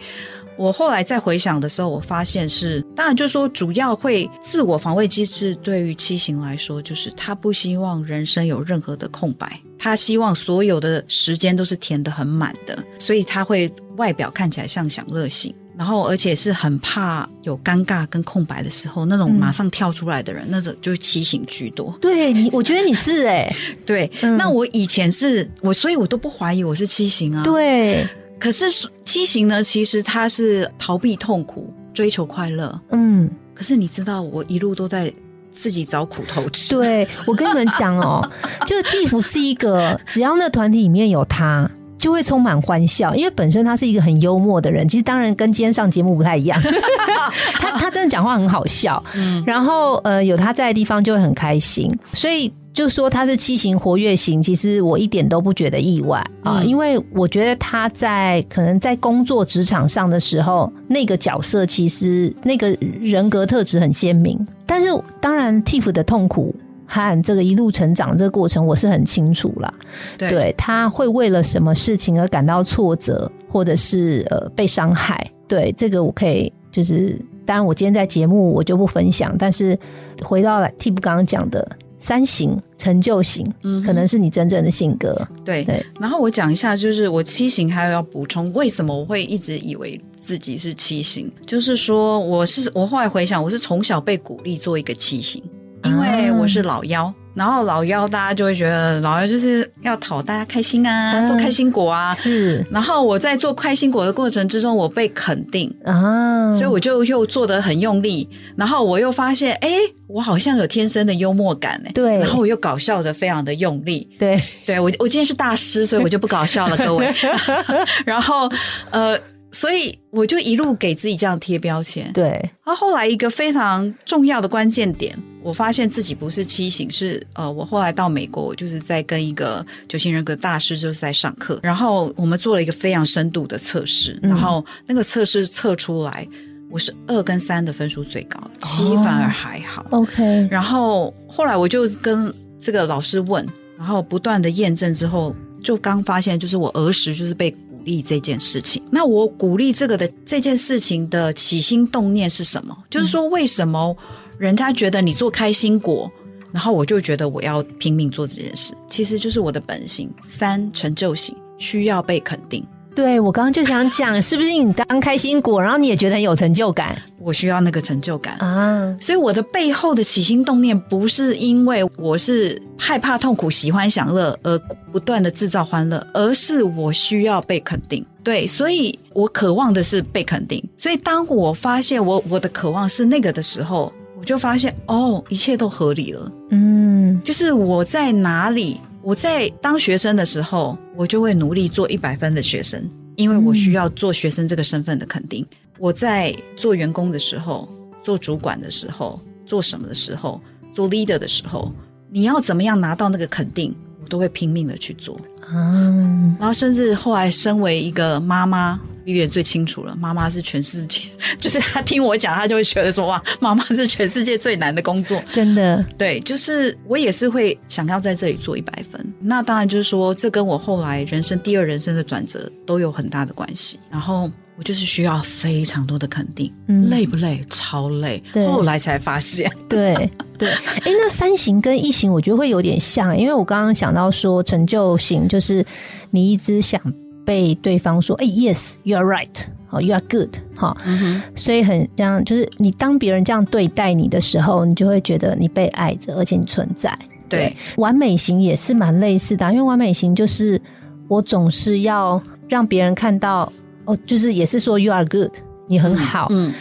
[0.58, 21.92] 我后来再回想的时候，我发现是，当然就是说，主要会自我防卫机制对于七型来说，就是他不希望人生有任何的空白，他希望所有的时间都是填得很满的，所以他会外表看起来像享乐型，然后而且是很怕有尴尬跟空白的时候，那种嗯马上跳出来的人，那种就是七型居多。
[22.00, 23.52] 对你，我觉得你是哎、
[23.84, 28.06] 对，嗯那我以前是我，所以我都不怀疑我是七型啊。，对，
[28.38, 28.66] 可是
[29.04, 32.80] 七型呢，其实他是逃避痛苦，追求快乐。
[32.92, 35.12] 嗯，可是你知道，我一路都在
[35.52, 36.74] 自己找苦头吃。
[36.74, 38.20] 对，我跟你们讲哦，
[38.66, 41.70] 就是 Tiff 是一个，只要那团体里面有他。
[41.98, 44.88] 就会充满欢笑，因为本身他是一个很幽默的人。
[44.88, 46.60] 其实当然跟今天上节目不太一样，
[47.54, 64.36] 他他真的讲话很好笑，嗯，然后呃有他在的地方就会很开心，所以就说他是七型活跃型，其实我一点都不觉得意外啊、嗯因为我觉得他在可能在工作职场上的时候，那个角色其实那个人格特质很鲜明，
[64.72, 64.88] 但是
[65.20, 66.54] 当然 Tiff 的痛苦。
[66.84, 69.72] 和这个一路成长这个过程，我是很清楚啦。
[70.18, 75.26] 对对，他会为了什么事情而感到挫折，或者是呃被伤害。
[75.48, 79.78] 对，这个我可以就是，当然我今天在节目我就不分享，但是
[80.22, 81.66] 回到来 Tip 刚刚讲的
[82.02, 85.16] 三型成就型，嗯可能是你真正的性格。
[85.44, 91.30] 对对然后我讲一下，就是我七型还有要补充，为什么我会一直以为自己是七型？
[91.46, 95.40] 就是说，我是我后来回想，我是从小被鼓励做一个七型，
[95.84, 97.12] 因为我是老幺。
[97.34, 102.14] 然后老幺，大家就会觉得老幺就是要讨大家开心啊，嗯做开心果啊。
[102.14, 108.28] 是然后我在做开心果的过程之中，我被肯定，啊，所以我就又做得很用力。
[108.54, 109.70] 然后我又发现，哎，
[110.08, 111.92] 我好像有天生的幽默感哎。
[111.94, 114.06] 对然后我又搞笑的非常的用力。
[114.18, 117.10] 对对我，我今天是大师，所以我就不搞笑了，各位。
[118.04, 118.46] 然后，
[118.90, 119.18] 呃，
[119.52, 122.10] 所以我就一路给自己这样贴标签。
[122.12, 122.30] 对，
[122.64, 136.26] 然后后来一个非常重要的关键点，我发现自己不是七型，是呃，我后来到美国，我就是在跟一个九型人格大师就是在上课，然后我们做了一个非常深度的测试，嗯然后那个测试测出来，
[136.70, 139.86] 我是二跟三的分数最高，七反而还好。
[139.90, 148.82] OK，然后后来我就跟这个老师问，然后不断的验证之后，就刚发现就是我儿时就是被鼓励这件事情。
[148.90, 152.76] 那我鼓励这个的这件事情的起心动念是什么？
[152.90, 153.96] 就是说为什么
[154.38, 156.10] 人家觉得你做开心果？
[156.52, 160.12] 然后我就觉得我要拼命做这件事，其实就是我的本性。
[160.22, 162.62] 三成就型需要被肯定，
[162.94, 168.34] 对我刚刚就想讲， 是不是你当开心果，然后你也觉得很有成就感我需要那个成就感。
[168.38, 168.94] 啊？
[169.00, 174.58] 所以我的背后的起心动念，不是因为我是害怕痛苦、喜欢享乐而
[174.92, 178.04] 不断的制造欢乐，而是我需要被肯定。
[178.24, 180.62] 对，所以我渴望的是被肯定。
[180.76, 186.30] 所以当我发现我我的渴望是那个的时候，我就发现哦，一切都合理了。
[186.50, 195.44] 嗯，就是我在哪里，我在当学生的时候，我就会努力做一百分的学生，因为我需要做学生这个身份的肯定。
[195.78, 197.68] 我在做员工的时候，
[198.00, 200.40] 做主管的时候，做什么的时候，
[200.72, 201.72] 做 leader 的时候，
[202.10, 205.18] 你要怎么样拿到那个肯定，我都会拼命的去做。
[205.54, 208.78] 嗯，然后甚至后来身为一个妈妈。
[209.04, 211.00] 玉远最清楚了，妈妈是全世界，
[211.36, 215.20] 就是她听我讲，她就会觉得说哇，妈妈是全世界最难的工作。
[215.28, 219.04] 真的，对，就是我也是会想要在这里做一百分。
[219.18, 223.76] 那当然就是说，这跟我后来人生第二人生的转折都有很大的关系。
[223.90, 226.88] 然后我就是需要非常多的肯定，嗯。
[226.90, 227.40] 累不累？
[227.48, 228.22] 超累。
[228.34, 229.94] 后来才发现，对
[230.38, 235.64] 对，哎，那三型跟一型我觉得会有点像，因为我刚刚想到说成就型就是
[236.10, 236.80] 你一直想
[237.24, 239.28] 被对方说，哎，yes，you are right，
[239.68, 246.96] 好，you are good，好，嗯，所以很这样，就是你当别人这样对待你的时候，你就会觉得你被爱着，而且你存在。
[247.28, 250.60] 对，完美型也是蛮类似的啊，因为完美型就是
[251.08, 253.50] 我总是要让别人看到，
[253.92, 255.32] 哦，就是也是说 you are good，
[255.68, 256.52] 你很好，嗯，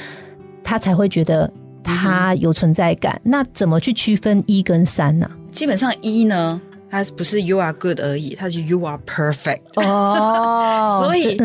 [0.63, 1.52] 他才会觉得
[1.84, 3.20] 他有存在感。
[3.24, 9.62] 那怎么去区分一跟三呢、基本上一呢，它不是 you are good 而已，它是 you are perfect。
[9.76, 11.38] 哦 所以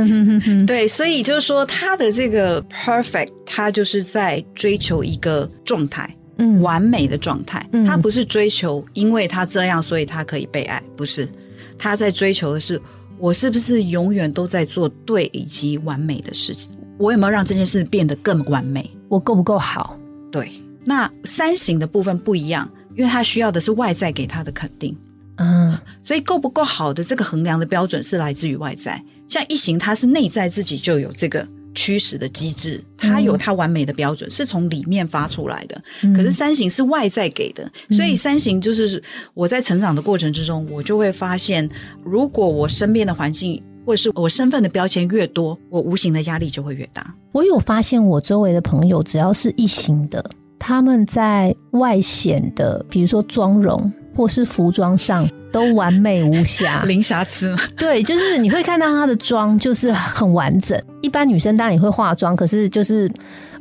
[0.67, 7.65] 对，所以就是说，他的这个 perfect，他就是在追求一个状态，嗯完美的状态。
[7.73, 11.29] 嗯他不是追求，因为他这样，所以他可以被爱，不是。
[11.79, 12.81] 他在追求的是，
[13.19, 16.71] 我是不是永远都在做对以及完美的事情？
[16.99, 18.91] 我有没有让这件事变得更完美？
[19.09, 19.99] 我够不够好？
[20.31, 20.51] 对。
[20.85, 24.97] 那三型的部分不一样，因为他需要的是外在给他的肯定。
[25.39, 29.03] 嗯所以够不够好的这个衡量的标准是来自于外在。
[29.29, 35.81] 像一型，它是内在自己就有这个驱使的机制，它有它完美的标准，是从里面发出来的。
[36.03, 39.01] 嗯可是三型是外在给的，所以三型就是
[39.35, 41.69] 我在成长的过程之中，我就会发现，
[42.03, 47.15] 如果我身边的环境或者是我身份的标签越多，我无形的压力就会越大。
[47.33, 50.25] 我有发现，我周围的朋友只要是一型的，
[50.59, 56.83] 他们在外显的，比如说妆容或是服装上，都完美无瑕。
[56.87, 60.81] 零瑕疵，对，就是你会看到她的妆就是很完整。
[61.03, 63.11] 一般女生当然也会化妆，可是就是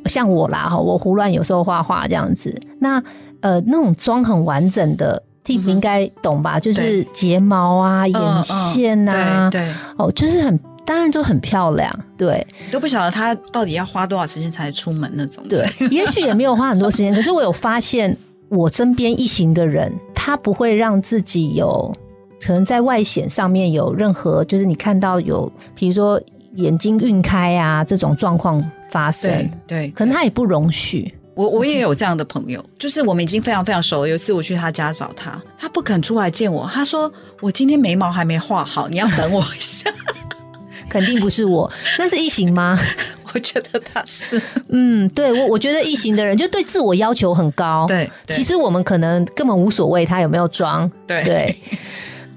[0.05, 2.53] 像我啦哈，我胡乱有时候画画这样子。
[2.79, 3.01] 那
[3.41, 5.21] 呃，那种妆很完整的。
[5.45, 6.59] Tiff 嗯哼应该懂吧？
[6.59, 11.99] 就是睫毛啊、眼线啊，对对，哦，就是很，当然就很漂亮。
[12.17, 15.43] 对都不晓得她到底要花多少时间才出门那种。
[15.47, 18.17] 对，也许也没有花很多时间，可是我有发现，
[18.49, 19.93] 我身边一行的人，
[20.25, 21.95] 他不会让自己有
[22.41, 26.19] 可能在外显上面有任何，就是你看到有，比如说
[26.55, 28.59] 眼睛晕开啊这种状况
[28.89, 29.29] 发生
[29.67, 31.13] 对，对，可能他也不容许。
[31.35, 34.09] 我我也有这样的朋友，就是我们已经非常非常熟了。
[34.09, 39.93] 有一次我去他家找他，他不肯出来见我，他说我今天眉毛还没画好，你要等我一下。
[40.89, 42.79] 肯定不是我，那是异形吗？
[43.35, 50.89] 我觉得他是嗯，对我我觉得异形的人就对自我要求很高。，对，对其实我们可能根本无所谓他有没有装。
[51.05, 51.55] 对对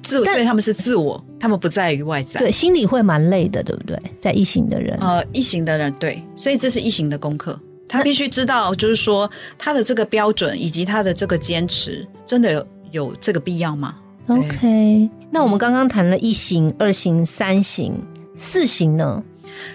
[0.03, 2.41] 自我，所以他们是自我，他们不在于外在。
[2.41, 3.97] 对，心里会蛮累的，对不对？
[4.21, 7.59] 在异形的人，呃，一型的人对，所以这是一型的功课。
[7.89, 13.95] 他必须知道，就是说他的这个标准以及他的这个坚持，真的有有这个必要吗
[14.27, 17.95] ？OK，那我们刚刚谈了一型、二型、三型、
[18.37, 19.23] 四型呢？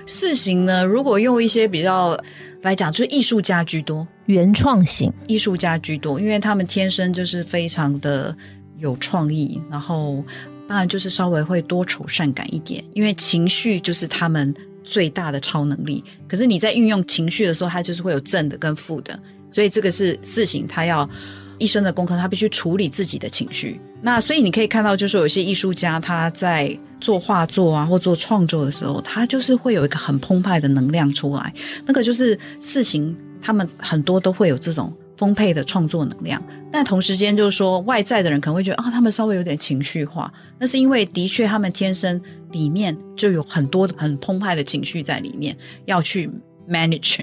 [0.06, 2.18] 四型呢，如果用一些比较
[2.62, 8.36] 来讲，就是艺术家居多，原创型，艺术家居多，因为他们天生就是非常的
[8.78, 10.24] 有创意，然后
[10.68, 16.04] 当然就是稍微会多愁善感一点，因为情绪就是他们最大的超能力。
[16.28, 19.18] 可是你在运用情绪的时候，它就是会有正的跟负的，
[19.52, 21.10] 所以这个是四型，他要
[21.58, 23.80] 一生的功课，他必须处理自己的情绪。
[24.02, 31.54] 那所以你可以看到，就是有一些艺术家他在做画作啊或做创作的时候，他就是会有一个很澎湃的能量出来，
[31.86, 36.42] 那个就是四型，他们很多都会有这种丰沛的创作能量。
[36.72, 42.20] 但同时间就是说，外在的人可能会觉得啊、他们稍微有点情绪化，那是因为的确他们天生
[42.52, 46.30] 里面就有很多很澎湃的情绪在里面，要去
[46.70, 47.20] manage。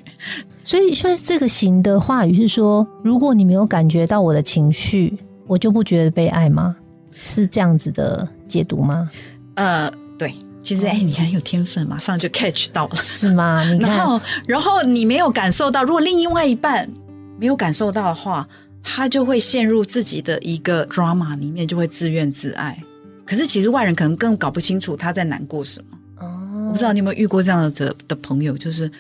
[0.63, 6.77] 所以所以这个型的话语是说，如果你没有感觉到我的情绪，我就不觉得被爱吗？
[7.13, 9.11] 是这样子的解读吗？
[9.55, 12.97] 呃，对，其实哎，你很有天分，马上就 catch 到了。
[12.97, 13.63] 是吗？
[13.81, 16.89] 然后，然后你没有感受到，如果另外一半
[17.39, 18.47] 没有感受到的话，
[18.83, 22.83] 他就会陷入自己的一个 drama 里面，就会自怨自艾。
[23.27, 26.27] 可是其实外人可能更搞不清楚他在难过什么。
[26.27, 28.91] 哦我不知道你有没有遇过这样的的朋友，就是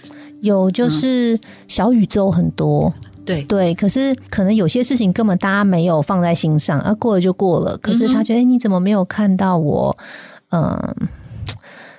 [0.40, 2.92] 有就是小宇宙很多，
[3.24, 7.76] 对对，可是可能有些事情根本大家没有放在心上，啊，过了就过了。
[7.78, 9.96] 可是他觉得，哎、你怎么没有看到我？
[10.50, 10.94] 嗯，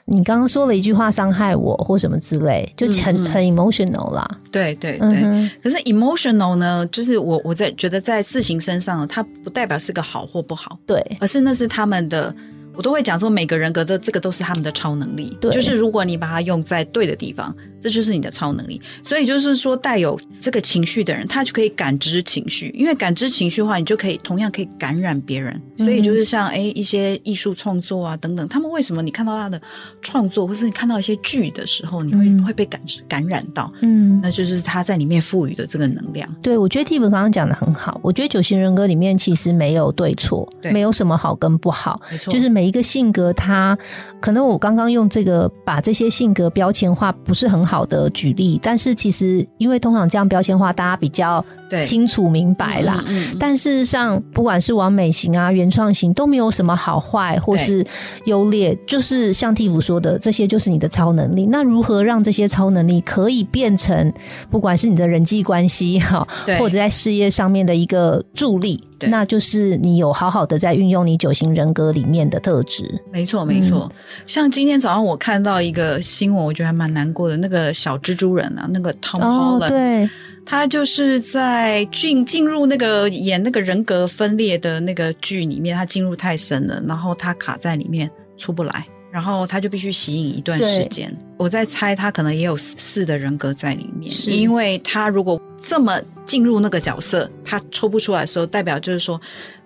[0.05, 4.29] 你刚刚说了一句话伤害我，或什么之类，就很、嗯嗯很 emotional 啦。
[4.51, 5.21] 对对对。
[5.23, 12.33] 嗯可是 emotional 呢，就是我我在觉得在事情身上，它不代表是个好或不好，对，而是那是他们的
[12.75, 15.37] 我都会讲说，每个人格的这个都是他们的超能力。
[15.41, 18.81] 对就是如果你把它用在对的地方，这就是你的超能力。
[19.03, 25.59] 所以就是说，带有这个情绪的人，他就可以感知情绪，因为感知情绪的话，你就可以同样可以感染别人。
[25.77, 29.61] 所以就是像哎一些艺术创作啊等等，他们为什么你看到他的
[30.01, 36.27] 创作，或是你看到一些剧的时候，你会、嗯会被感感染到，嗯，那就是他在里面赋予的这个能量。
[36.41, 37.99] 对，我觉得 T 文刚刚讲的很好。
[38.03, 43.75] 我觉得九型人格里面其实没有对错，对没有什么好跟不好，没错，就是每一个性格它，
[44.19, 51.43] 可能我刚刚用这个把这些性格标签化不是很好的举例，但是其实因为通常这样标签化，大家比较
[51.81, 53.03] 清楚明白啦。
[53.07, 57.83] 嗯嗯嗯但事实上，不管是完美型啊、原创型，都没有什么好坏或是
[58.25, 61.47] 优劣，就是像蒂芙说的，这些就是你的超能力。
[61.47, 64.13] 那如何让这些超能力可以变成，
[64.51, 72.83] 不管是你的人际关系哈，对或者在事业上面的一个助力，对那就是你有好好的在运用你九型人格里面的特质。
[73.11, 73.91] 没错，没错。
[74.25, 77.35] 像今天早上我看到一个新闻，我觉得还蛮难过的。
[77.35, 80.09] 那个小蜘蛛人啊，那个 Tom 哦，Holland，、对，
[80.45, 91.13] 他就是在进进入那个演那个人格分裂的那个剧里面，他进入太深了，然后他卡在里面出不来，然后他就必须吸引一段时间。
[91.37, 99.19] 我在猜他可能也有四的人格在里面，是因为他如果这么进入那个角色，他抽不出来的时候，代表就是说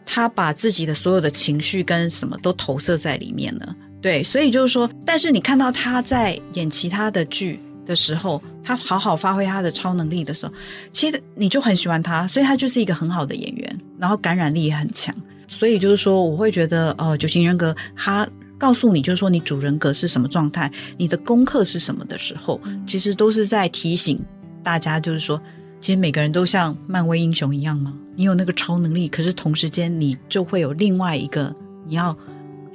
[0.05, 3.75] 他把自己的所有的情绪跟什么都投射在里面了。
[4.01, 10.53] 对，所以就是说，但是你看到他在演其他的剧的时候，他好好发挥他的超能力的时候，
[10.93, 15.13] 其实你就很喜欢他，所以他就是一个很好的演员，然后感染力也很强。
[15.47, 18.27] 所以就是说，我会觉得，呃，九型人格他
[18.57, 24.19] 告诉你，就是说你主人格是什么状态，你的功课是什么的时候，其实都是在提醒
[24.63, 25.41] 大家，就是说，
[25.81, 27.93] 其实每个人都像漫威英雄一样吗？
[28.15, 31.53] 你有那个超能力，可是同时间你就会有另外一个
[31.85, 32.17] 你要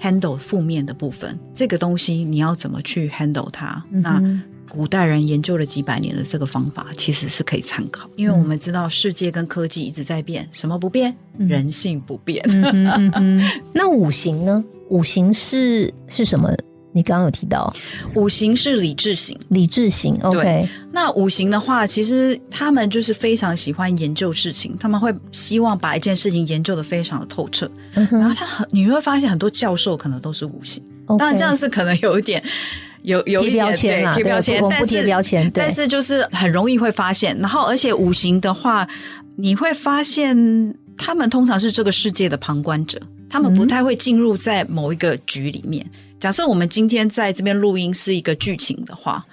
[0.01, 3.83] handle 负面的部分，这个东西你要怎么去 handle 它？
[3.91, 4.22] 那
[4.68, 11.16] 古代人研究了几百年的这个方法，其实是可以参考，因为我们知道世界跟科技一直在变，什么不变？
[11.39, 12.45] 嗯人性不变。
[12.45, 13.62] 嗯哼嗯哼。
[13.74, 14.62] 那五行呢？
[14.91, 16.55] 五行是是什么？
[16.93, 17.72] 你刚刚有提到。
[18.14, 27.70] 五行是理智型，理智型，OK，那五行的话，其实他们就是非常喜欢研究事情，他们会希望把一件事情研究的非常的透彻。
[27.95, 30.82] 嗯然后他很，你会发现很多教授可能都是五行
[31.18, 32.43] 当然这样是可能有一点。
[33.03, 38.86] 有有一点对对贴标签，但是标签，但是就是很容易会发现，然后而且五行的话，
[39.36, 40.36] 你会发现
[40.99, 43.01] 他们通常是这个世界的旁观者，
[43.31, 45.87] 他们不太会进入在某一个局里面。
[46.18, 49.24] 假设我们今天在这边录音是一个剧情的话，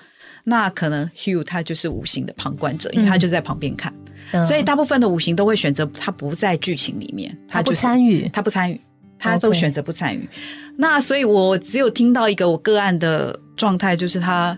[0.45, 3.93] 那可能 Hugh 他就是五行的旁观者，因为他就在旁边看，
[4.31, 4.41] 嗯。
[4.43, 8.79] 所以大部分的五行都会选择他不在剧情里面，他不就是参与，他不参与，
[9.19, 10.29] 他都选择不参与。
[10.77, 14.57] 那所以我只有听到一个我个案的状态，就是他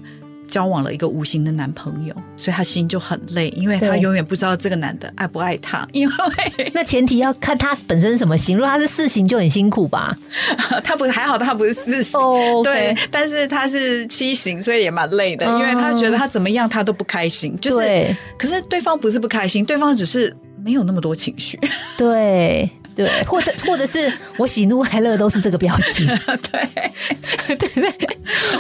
[0.50, 6.14] 交往了一个无形的男朋友，所以她心就很累，因为她永远不知道这个男的爱不爱她，因为
[6.74, 10.18] 那前提要看他本身是什么型，如果他是四型就很辛苦吧。
[10.84, 12.20] 他不还好，他不是四型。
[12.20, 21.60] 哦对，但是他是七型，所以也蛮累的，因为他觉得他怎么样他都不开心，就是可是对方不是不开心，对方只是没有那么多情绪。
[21.98, 22.70] 对
[23.00, 26.06] 对，或者或者是我喜怒哀乐都是这个标记。
[26.52, 26.68] 对
[27.56, 28.18] 对对，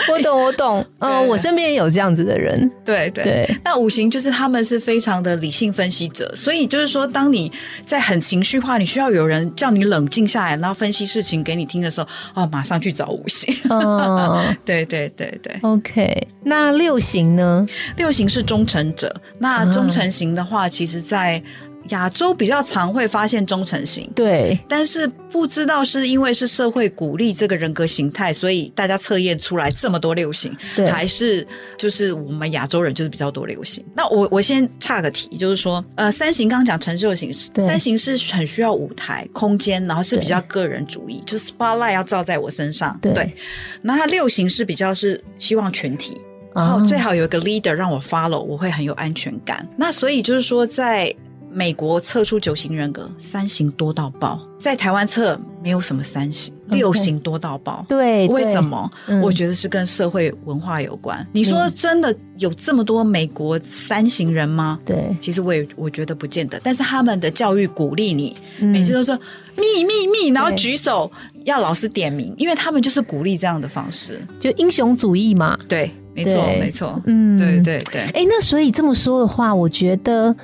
[0.09, 0.85] 我懂我懂。
[0.99, 2.71] 嗯，对我身边也有这样子的人。
[2.85, 7.51] 对对对，那五行就是他们是非常的理性分析者，所以就是说，当你
[7.83, 13.53] 在很情绪化，你需要有人叫你冷静下来，然后分析事情给你听的时候，哦，马上去找五行。
[13.69, 16.27] 嗯 对对对对，，OK。
[16.45, 17.67] 那六行呢？
[17.97, 21.43] 六行是忠诚者，那忠诚型的话，其实在
[21.87, 24.09] 亚洲比较常会发现忠诚型。
[24.13, 30.89] 对，但是不知道是因为是社会鼓励这个人格形态，所以大家测验出来这么多六型，对。
[30.89, 33.83] 还是就是我们亚洲人就是比较多六型。
[33.95, 43.33] 那我我先岔个题，就是说，呃，三型刚刚讲成就型，三型是很需要舞台空间，然后是比较对个人主义，就是 spotlight 要照在我身上，对。
[43.81, 46.17] 那他六型是比较是希望群体，
[46.53, 49.67] 然啊后最好有一个 leader 让我 follow，我会很有安全感。
[49.77, 51.13] 那所以就是说，在
[51.51, 57.85] 美国测出九型人格，三型多到爆；在台湾测没有什么三型六型多到爆。
[57.89, 58.61] 对，为什？
[58.61, 58.89] 么？
[59.07, 61.25] 嗯我觉得是跟社会文化有关。
[61.31, 64.79] 你说真的有这么多美国三型人吗？
[64.85, 69.17] 对，其实我也我觉得不见得，但是他们的教育鼓励你，嗯每次都说
[69.55, 71.11] 密密密，然后对举手
[71.45, 74.21] 要老师点名，因为他们就是鼓励这样的方式。
[74.39, 75.57] 就英雄主义嘛。
[75.67, 80.35] 对，没错，对没错，嗯，对对对，哎，那所以这么说的话，我觉得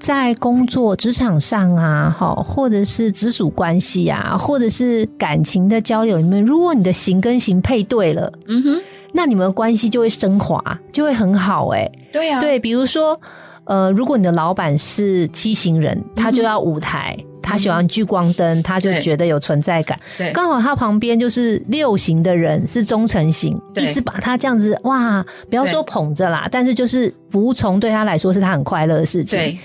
[0.00, 8.80] 在工作职场上啊，哈，或者是直属关系啊，或者是感情的交流里面，如果你的型跟型配对了，嗯哼，
[9.12, 11.68] 那你们的关系就会升华，就会很好。
[11.68, 13.20] 哎，对呀，对，比如说，
[13.64, 17.16] 呃，如果你的老板是七型人，他就要舞台。
[17.42, 19.98] 他喜欢聚光灯，他就觉得有存在感。
[20.16, 29.38] 对，刚好他旁边就是六型的人，是忠诚型，一直把他这样子哇，不要说捧着啦，但是就是服从对他来说是他很快乐的事情。
[29.38, 29.58] 对，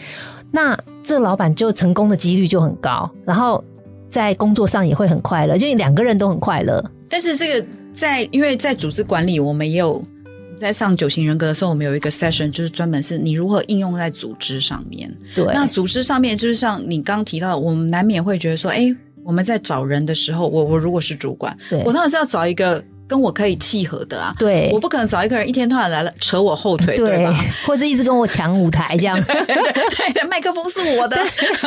[0.51, 3.63] 那这老板就成功的几率就很高，然后
[4.09, 6.83] 在工作上也会很快乐，就两个人都很快乐。
[7.09, 10.03] 但是这个在因为在组织管理，我们也有。
[10.57, 15.13] 在上九型人格的时候，我们有一个 session，就是专门是你如何应用在组织上面。
[15.35, 18.93] 对，那组织上面就是像你刚提到，我们难免会觉得说，哎，
[19.23, 24.33] 我们在找人的时候，我我如果是主管，我当然是要找一个跟我可以契合的啊。
[24.39, 27.35] 对，我不可能找一个人一天到晚来了扯我后腿， 对吧？
[27.65, 29.21] 或者一直跟我抢舞台这样。
[29.25, 31.17] 对对，麦克风是我的。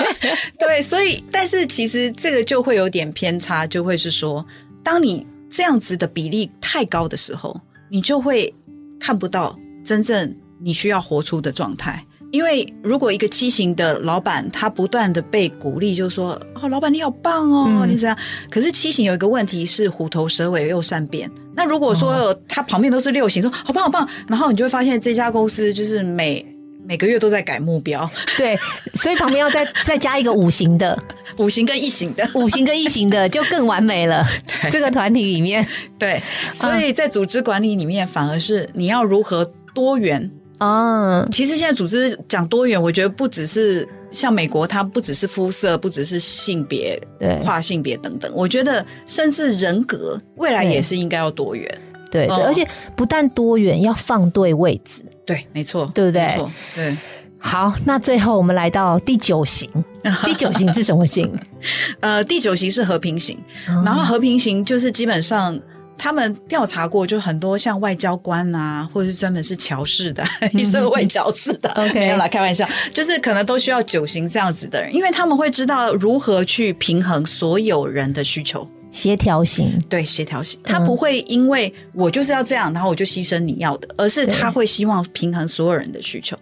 [0.59, 4.45] 对，所以但是其实这个就会有点偏差，就会是说，
[4.83, 7.61] 当你这样子的比例太高的时候，
[7.91, 8.53] 你就会。
[8.99, 18.17] 看不到真正你需要活出的状态，因为如果一个畸形的老板，他不断的被鼓励，就说：“哦，老板你好棒哦，你怎样？”
[18.51, 21.31] 可是畸形有一个问题是虎头蛇尾又善变。
[21.55, 26.45] 那如果说他旁边都是六型，说好棒好棒，然后你就会发现这家公司就是每
[26.89, 28.11] 每个月都在改目标。
[28.39, 28.57] 对，
[28.95, 30.99] 所以旁边要再 再加一个五行的，
[31.37, 34.25] 五行跟一行的，五行跟一行的就更完美了。
[34.47, 35.65] 对，这个团体里面。
[35.99, 41.27] 对，所以在组织管理里面，反而是你要如何多元啊。
[41.31, 46.99] 其实现在组织讲多元，我觉得不只是像美国，它不只是肤色，不只是性别、
[47.43, 48.33] 跨性别等等。
[48.35, 51.81] 我觉得甚至人格，未来也是应该要多元。
[52.11, 52.67] 对，而且
[52.97, 55.03] 不但多元，要放对位置。
[55.29, 56.23] 对，没错，对不对？
[56.23, 56.97] 没错，对。
[57.41, 59.71] 好，那最后我们来到第九型。
[60.25, 61.33] 第九型是什么型？
[62.01, 63.39] 呃，第九型是和平型。
[63.85, 65.57] 然后和平型就是基本上
[65.97, 71.69] 他们调查过，就很多像外交官啊，或者是专门是乔氏的，一生外交式的。
[71.79, 78.69] OK，没有啦，开玩笑，就是可能都需要九型这样子的人，因为他们会知道如何去平衡所有人的需求。
[78.91, 86.37] 协调型，对协调型，他不会因为我就是要这样，然后我就牺牲你要的，而是他会希望平衡所有人的需求。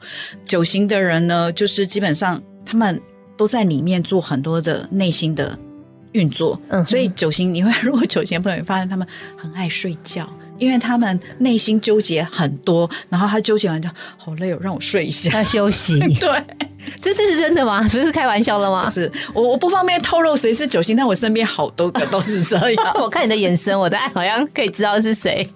[0.47, 3.01] 九型的人呢，就是基本上他们
[3.37, 5.59] 都在里面做很多的内心的
[6.13, 10.29] 运作，嗯，所以九型你会如果九型朋友发现他们很爱睡觉。
[10.59, 15.99] 因为他们内心纠结很多，然后他纠结完就好累哦，让我睡一下，休息。
[16.19, 16.43] 对，
[17.01, 17.87] 这这是真的吗？
[17.89, 18.89] 这是开玩笑的吗？
[18.91, 22.95] 是我我不方便透露谁是九星，但我身边好多个都是这样。
[23.01, 25.49] 我看你的眼神，我大概好像可以知道是谁。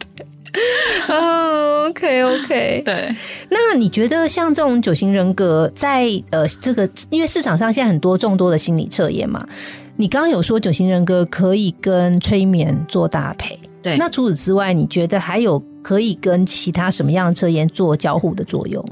[0.98, 3.14] OK OK，对。
[3.48, 9.46] 那你觉得像这种九型人格，在呃这个，因为市场上现在很多众多的心理测验嘛，
[9.96, 13.56] 你刚刚有说九型人格可以跟催眠做搭配。
[13.82, 18.84] 对，那除此之外，你觉得还有可以跟其他什么样的测验做交互的作用？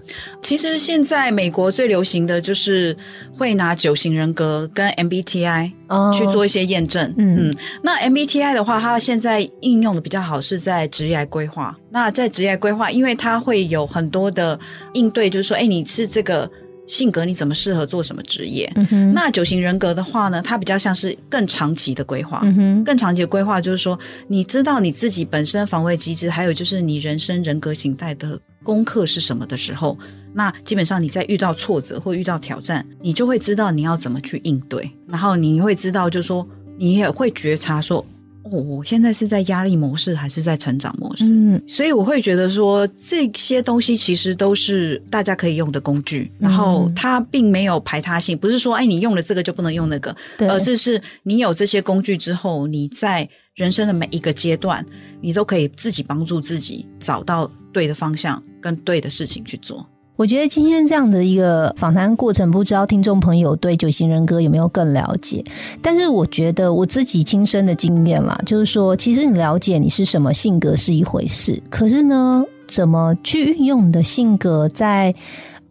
[0.43, 2.97] 其实现在美国最流行的就是
[3.36, 5.72] 会拿九型人格跟 MBTI
[6.12, 7.14] 去做一些验证。
[7.18, 11.76] 嗯，那 MBTI 的话，它现在应用的比较好是在职业规划。
[11.91, 14.59] 那在职业规划，因为它会有很多的
[14.95, 16.51] 应对，就是说，哎，你是这个。
[16.89, 18.68] 性格你怎么适合做什么职业？
[19.14, 22.41] 那九型人格的话呢，它比较像是更长期的规划。
[22.84, 29.97] 更长期的规划就是说，你知道你自己本身防卫机制，还有就是你人生人格形态的功课是什么的时候，
[30.32, 36.47] 那基本上你在遇到挫折或遇到挑战，你就会知道你要怎么去应对，然后你会知道，就是说
[36.78, 38.05] 你也会觉察说。
[38.51, 41.24] 我现在是在压力模式还是在成长模式？
[41.24, 54.84] 嗯，所以我会觉得说这些东西其实都是大家可以用的工具，然后它并没有排他性，不是说哎你用了这个就不能用那个，而是是你有这些工具之后，你在人生的每一个阶段，
[55.20, 59.84] 你都可以自己帮助自己找到对的方向跟对的事情去做。
[60.18, 65.44] 我觉得今天这样的一个访谈过程，不知道听众朋友对九型人格有没有更了解？
[65.80, 75.14] 但是我觉得我自己亲身的经验啦，就是说，其实你了解你是什么性格是一回事，可是呢，怎么去运用你的性格在。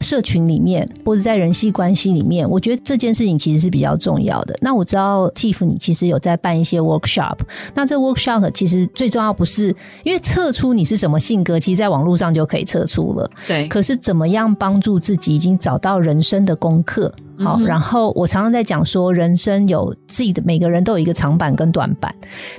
[0.01, 4.55] 社群里面，或者在人际关系里面，我觉得这件事情其实是比较重要的。
[4.61, 7.37] 那我知道 Tiff 你其实有在办一些 workshop，
[7.73, 13.29] 那这 workshop 其实最重要不是因为测出你是什么性格，其实在网络上就可以测出了。
[13.47, 13.67] 对。
[13.67, 22.13] 可是怎么样帮助自己已经找到人生的功课，好，然后我常常在讲说，人生有自己的每个人都有一个长板跟短板，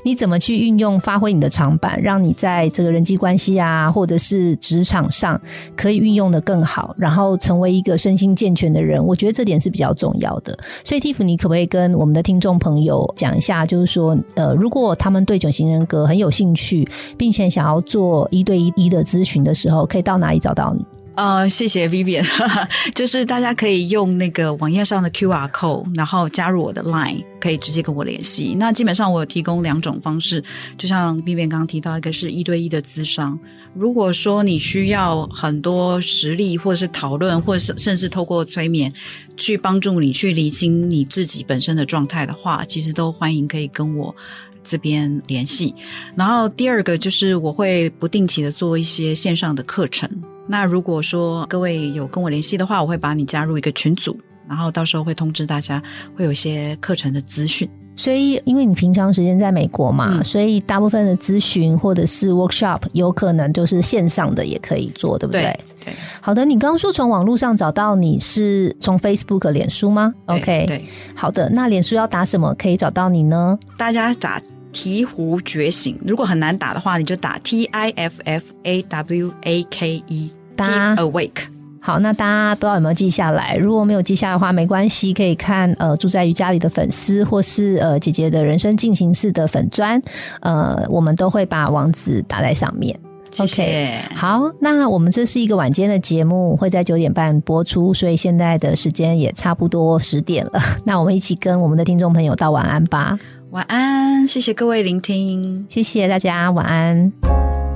[0.04, 5.40] 你怎么去运用发挥你的长板，让你在这个人际关系啊，或者是职场上
[5.76, 10.56] 可以运用的更好，然后成为一个身心健全的人，我觉得这点是比较重要的。
[10.84, 20.84] 所以，Tiff，你可不可以跟我们的听众朋友讲一下，就是说，呃，如果他们对九型人格很有兴趣，并且想要做一对一一的咨询的时候，可以到哪里找到你？
[21.18, 22.24] 呃，谢谢 Vivian，
[22.94, 28.54] 就是大家可以用那个网页上的 QR code，然后加入我的 Line，可以直接跟我联系。
[28.56, 30.40] 那基本上我提供两种方式，
[30.78, 33.36] 就像 Vivian 刚刚提到，一个是一对一的咨商。
[33.74, 38.92] 如果说你需要很多实力，或者是讨论，或是甚至透过催眠
[39.36, 44.14] 去帮助你去理清你自己本身的状态的话，其实都欢迎可以跟我
[44.62, 45.74] 这边联系。
[46.14, 50.08] 然后第二个就是我会不定期的做一些线上的课程。
[50.48, 54.18] 那如果说各位有跟我联系的话，我会把你加入一个群组，
[54.48, 55.82] 然后到时候会通知大家
[56.16, 57.68] 会有一些课程的资讯。
[57.94, 65.42] 所以，因为你平常时间在美国嘛，所以大部分的咨询或者是 workshop 有可能就是线上的也可以做，对不对？
[65.84, 65.92] 对。
[66.20, 70.64] 好的，你刚刚说从网络上找到你是从 Facebook 脸书吗？OK。
[70.68, 70.84] 对。
[71.12, 73.58] 好的，那脸书要打什么可以找到你呢？
[73.76, 74.40] 大家打
[74.72, 80.30] 醍醐觉醒，如果很难打的话，你就打 T I F F A W A K E。
[80.66, 81.44] Awake，
[81.80, 83.56] 好，那大家不知道有没有记下来？
[83.56, 90.00] 如果没有记下的话，没关系，可以看呃住在瑜伽里的粉丝，或是呃姐姐的人生进行式的粉砖，
[90.40, 92.98] 呃，我们都会把网址打在上面。
[93.38, 100.52] OK，好，那我们这是一个晚间的节目，会在九点半播出，所以现在的时间也差不多十点了。
[100.82, 103.18] 那我们一起跟我们的听众朋友道晚安吧。
[103.50, 107.67] 晚安，谢谢各位聆听，谢谢大家，晚安。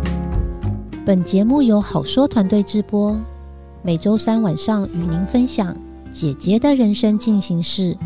[1.05, 3.19] 本节目由好说团队制播，
[3.83, 5.77] 每周三晚上与您分享
[6.13, 7.97] 姐姐的人生进行式。